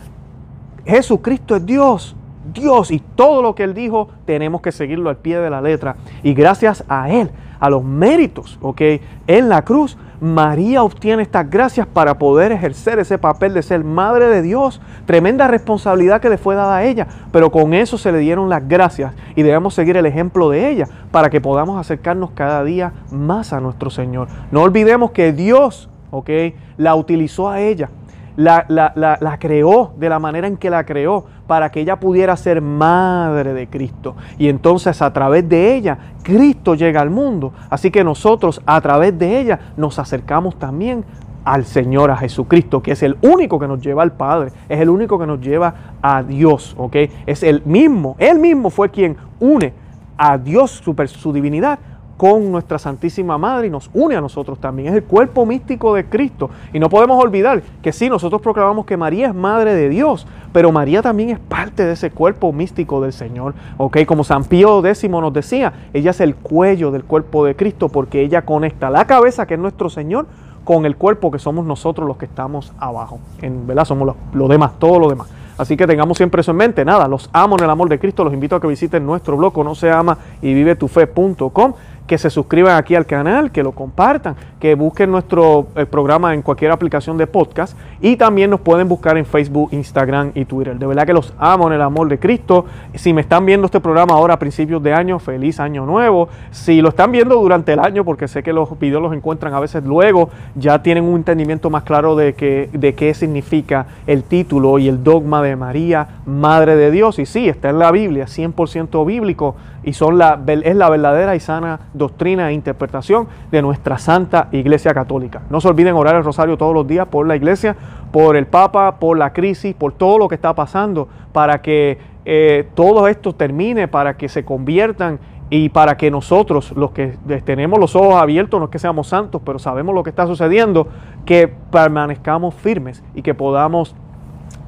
Jesucristo 0.85 1.55
es 1.55 1.65
Dios. 1.65 2.17
Dios 2.53 2.91
y 2.91 2.99
todo 2.99 3.43
lo 3.43 3.55
que 3.55 3.63
Él 3.63 3.75
dijo 3.75 4.09
tenemos 4.25 4.61
que 4.61 4.73
seguirlo 4.73 5.09
al 5.09 5.17
pie 5.17 5.39
de 5.39 5.51
la 5.51 5.61
letra. 5.61 5.97
Y 6.25 6.35
gracias 6.35 6.85
a 6.89 7.11
Él, 7.11 7.31
a 7.61 7.71
los 7.71 7.85
méritos, 7.85 8.59
¿ok? 8.61 8.81
En 9.29 9.49
la 9.49 9.63
cruz 9.63 9.97
María 10.21 10.83
obtiene 10.83 11.23
estas 11.23 11.49
gracias 11.49 11.87
para 11.87 12.19
poder 12.19 12.53
ejercer 12.53 12.99
ese 12.99 13.19
papel 13.19 13.55
de 13.55 13.63
ser 13.63 13.85
madre 13.85 14.29
de 14.29 14.43
Dios. 14.43 14.81
Tremenda 15.07 15.49
responsabilidad 15.49 16.21
que 16.21 16.29
le 16.29 16.39
fue 16.39 16.55
dada 16.55 16.77
a 16.77 16.85
ella, 16.85 17.07
pero 17.33 17.51
con 17.51 17.73
eso 17.73 17.97
se 17.97 18.13
le 18.13 18.19
dieron 18.19 18.49
las 18.49 18.69
gracias 18.69 19.15
y 19.35 19.43
debemos 19.43 19.75
seguir 19.75 19.97
el 19.97 20.07
ejemplo 20.07 20.51
de 20.51 20.69
ella 20.69 20.87
para 21.11 21.31
que 21.31 21.41
podamos 21.41 21.81
acercarnos 21.81 22.33
cada 22.33 22.63
día 22.65 22.93
más 23.11 23.53
a 23.53 23.61
nuestro 23.61 23.89
Señor. 23.89 24.29
No 24.51 24.63
olvidemos 24.63 25.13
que 25.13 25.33
Dios, 25.33 25.89
¿ok? 26.11 26.31
La 26.77 26.95
utilizó 26.95 27.49
a 27.49 27.61
ella 27.61 27.89
la, 28.37 28.65
la, 28.69 29.39
creó 29.39 29.93
de 29.99 30.09
la 30.09 30.19
manera 30.19 30.47
en 30.47 30.57
que 30.57 30.71
la 30.71 30.85
creó 30.85 31.27
para 31.51 31.73
que 31.73 31.81
ella 31.81 31.99
pudiera 31.99 32.37
ser 32.37 32.61
madre 32.61 33.53
de 33.55 33.67
Cristo. 33.67 34.15
Y 34.39 34.49
entonces 34.49 35.03
a 35.03 35.13
través 35.13 35.49
de 35.49 35.75
ella, 35.75 35.99
Cristo 36.23 36.77
llega 36.77 37.01
al 37.01 37.11
mundo. 37.11 37.53
Así 37.69 37.91
que 37.91 38.05
nosotros 38.05 38.63
a 38.67 38.81
través 38.81 39.19
de 39.19 39.41
ella 39.41 39.59
nos 39.77 39.99
acercamos 39.99 40.61
también 40.61 41.05
al 41.45 41.65
Señor, 41.65 42.13
a 42.13 42.17
Jesucristo, 42.17 42.81
que 42.81 42.93
es 42.93 43.03
el 43.03 43.17
único 43.23 43.59
que 43.59 43.67
nos 43.67 43.81
lleva 43.81 44.05
al 44.05 44.13
Padre, 44.13 44.53
es 44.69 44.79
el 44.79 44.91
único 44.91 45.19
que 45.19 45.27
nos 45.27 45.41
lleva 45.41 45.75
a 46.01 46.23
Dios, 46.23 46.77
¿ok? 46.79 46.95
Es 47.27 47.43
el 47.43 47.65
mismo, 47.65 48.15
él 48.21 48.39
mismo 48.39 48.71
fue 48.71 48.91
quien 48.91 49.17
une 49.41 49.73
a 50.17 50.39
Dios, 50.39 50.71
su, 50.71 50.95
su 51.09 51.33
divinidad, 51.33 51.81
con 52.21 52.53
nuestra 52.53 52.79
Santísima 52.79 53.39
Madre 53.39 53.69
y 53.69 53.71
nos 53.71 53.89
une 53.95 54.15
a 54.15 54.21
nosotros 54.21 54.59
también. 54.59 54.89
Es 54.89 54.95
el 54.95 55.05
cuerpo 55.05 55.47
místico 55.47 55.95
de 55.95 56.05
Cristo. 56.05 56.51
Y 56.71 56.79
no 56.79 56.91
podemos 56.91 57.19
olvidar 57.25 57.63
que 57.81 57.95
sí, 57.95 58.11
nosotros 58.11 58.43
proclamamos 58.43 58.85
que 58.85 58.99
María 58.99 59.29
es 59.29 59.35
Madre 59.35 59.73
de 59.73 59.89
Dios, 59.89 60.27
pero 60.53 60.71
María 60.71 61.01
también 61.01 61.31
es 61.31 61.39
parte 61.39 61.83
de 61.83 61.95
ese 61.95 62.11
cuerpo 62.11 62.53
místico 62.53 63.01
del 63.01 63.15
Señor. 63.15 63.55
¿ok? 63.79 64.05
Como 64.05 64.23
San 64.23 64.45
Pío 64.45 64.85
X 64.85 65.09
nos 65.09 65.33
decía, 65.33 65.73
ella 65.95 66.11
es 66.11 66.21
el 66.21 66.35
cuello 66.35 66.91
del 66.91 67.05
cuerpo 67.05 67.47
de 67.47 67.57
Cristo 67.57 67.89
porque 67.89 68.21
ella 68.21 68.43
conecta 68.43 68.91
la 68.91 69.07
cabeza, 69.07 69.47
que 69.47 69.55
es 69.55 69.61
nuestro 69.61 69.89
Señor, 69.89 70.27
con 70.65 70.85
el 70.85 70.97
cuerpo 70.97 71.31
que 71.31 71.39
somos 71.39 71.65
nosotros 71.65 72.07
los 72.07 72.19
que 72.19 72.27
estamos 72.27 72.75
abajo. 72.79 73.19
En 73.41 73.67
verdad 73.67 73.87
somos 73.87 74.15
los, 74.35 74.49
demás, 74.51 74.73
todo 74.79 74.99
lo 74.99 75.09
demás. 75.09 75.31
Así 75.57 75.77
que 75.77 75.87
tengamos 75.87 76.17
siempre 76.17 76.41
eso 76.41 76.51
en 76.53 76.59
mente. 76.59 76.85
Nada, 76.85 77.09
los 77.09 77.29
amo 77.33 77.57
en 77.59 77.65
el 77.65 77.71
amor 77.71 77.89
de 77.89 77.99
Cristo. 77.99 78.25
Los 78.25 78.33
invito 78.33 78.57
a 78.57 78.61
que 78.61 78.67
visiten 78.67 79.05
nuestro 79.05 79.37
blog, 79.37 79.63
no 79.65 79.75
se 79.75 79.91
ama 79.91 80.17
y 80.41 80.55
vive 80.55 80.75
tu 80.75 80.89
fe.com 80.89 81.75
que 82.11 82.19
se 82.19 82.29
suscriban 82.29 82.77
aquí 82.77 82.97
al 82.97 83.07
canal, 83.07 83.53
que 83.53 83.63
lo 83.63 83.71
compartan, 83.71 84.35
que 84.59 84.75
busquen 84.75 85.13
nuestro 85.13 85.69
eh, 85.77 85.87
programa 85.87 86.35
en 86.35 86.43
cualquier 86.43 86.73
aplicación 86.73 87.17
de 87.17 87.29
podcast 87.29 87.79
y 88.01 88.17
también 88.17 88.51
nos 88.51 88.59
pueden 88.59 88.89
buscar 88.89 89.17
en 89.17 89.25
Facebook, 89.25 89.69
Instagram 89.71 90.33
y 90.35 90.45
Twitter. 90.45 90.77
De 90.77 90.89
verdad 90.89 91.07
que 91.07 91.13
los 91.13 91.33
amo 91.39 91.69
en 91.69 91.75
el 91.75 91.83
amor 91.83 92.09
de 92.09 92.19
Cristo. 92.19 92.65
Si 92.97 93.13
me 93.13 93.21
están 93.21 93.47
viendo 93.47 93.67
este 93.67 93.79
programa 93.79 94.15
ahora 94.15 94.35
a 94.35 94.39
principios 94.41 94.83
de 94.83 94.93
año, 94.93 95.21
feliz 95.21 95.61
año 95.61 95.87
nuevo. 95.87 96.29
Si 96.51 96.83
lo 96.83 96.89
están 96.89 97.13
viendo 97.13 97.37
durante 97.37 97.75
el 97.75 97.79
año, 97.79 98.05
porque 98.05 98.27
sé 98.27 98.43
que 98.43 98.53
los 98.53 98.77
videos 98.81 99.01
los 99.01 99.15
encuentran 99.15 99.55
a 99.55 99.61
veces 99.61 99.85
luego, 99.85 100.31
ya 100.57 100.83
tienen 100.83 101.05
un 101.05 101.15
entendimiento 101.15 101.71
más 101.71 101.85
claro 101.85 102.17
de, 102.17 102.33
de 102.73 102.95
qué 102.97 103.15
significa 103.15 103.87
el 104.09 104.25
título 104.25 104.81
y 104.81 104.89
el 104.89 105.05
dogma 105.05 105.43
de 105.43 105.55
María, 105.55 106.09
Madre 106.27 106.75
de 106.75 106.91
Dios. 106.91 107.21
Y 107.21 107.27
sí, 107.27 107.49
está 107.49 107.71
en 107.71 107.79
la 107.79 107.93
Biblia, 107.93 108.25
100% 108.25 109.07
bíblico 109.07 109.55
y 109.83 109.93
son 109.93 110.19
la, 110.19 110.41
es 110.47 110.77
la 110.77 110.91
verdadera 110.91 111.35
y 111.35 111.41
sana 111.41 111.81
doctrina 111.95 112.51
e 112.51 112.53
interpretación 112.53 113.29
de 113.51 113.63
nuestra 113.63 113.99
Santa 113.99 114.49
Iglesia 114.53 114.93
Católica. 114.93 115.43
No 115.51 115.61
se 115.61 115.69
olviden 115.69 115.95
orar 115.95 116.17
el 116.17 116.25
rosario 116.25 116.57
todos 116.59 116.75
los 116.75 116.87
días 116.87 117.07
por 117.09 117.27
la 117.27 117.37
Iglesia, 117.37 117.77
por 118.13 118.37
el 118.37 118.47
Papa, 118.47 118.99
por 118.99 119.17
la 119.17 119.33
crisis, 119.33 119.75
por 119.75 119.93
todo 119.93 120.19
lo 120.19 120.29
que 120.29 120.35
está 120.35 120.55
pasando, 120.55 121.09
para 121.33 121.63
que 121.63 121.99
eh, 122.25 122.69
todo 122.75 123.09
esto 123.09 123.35
termine, 123.35 123.89
para 123.89 124.17
que 124.17 124.29
se 124.29 124.45
conviertan 124.45 125.19
y 125.49 125.71
para 125.71 125.97
que 125.97 126.11
nosotros, 126.11 126.73
los 126.77 126.93
que 126.93 127.17
tenemos 127.45 127.81
los 127.81 127.97
ojos 127.97 128.15
abiertos, 128.15 128.61
no 128.61 128.67
es 128.67 128.71
que 128.71 128.79
seamos 128.79 129.09
santos, 129.09 129.43
pero 129.45 129.59
sabemos 129.59 129.95
lo 129.95 130.03
que 130.03 130.11
está 130.11 130.27
sucediendo, 130.27 130.87
que 131.25 131.49
permanezcamos 131.49 132.55
firmes 132.55 133.03
y 133.15 133.23
que 133.23 133.35
podamos 133.35 133.97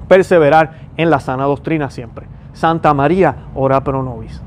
perseverar 0.09 0.73
en 0.97 1.11
la 1.11 1.21
sana 1.21 1.45
doctrina 1.45 1.89
siempre. 1.91 2.27
Santa 2.53 2.93
María, 2.95 3.37
ora 3.55 3.83
pro 3.83 4.03
nobis. 4.03 4.43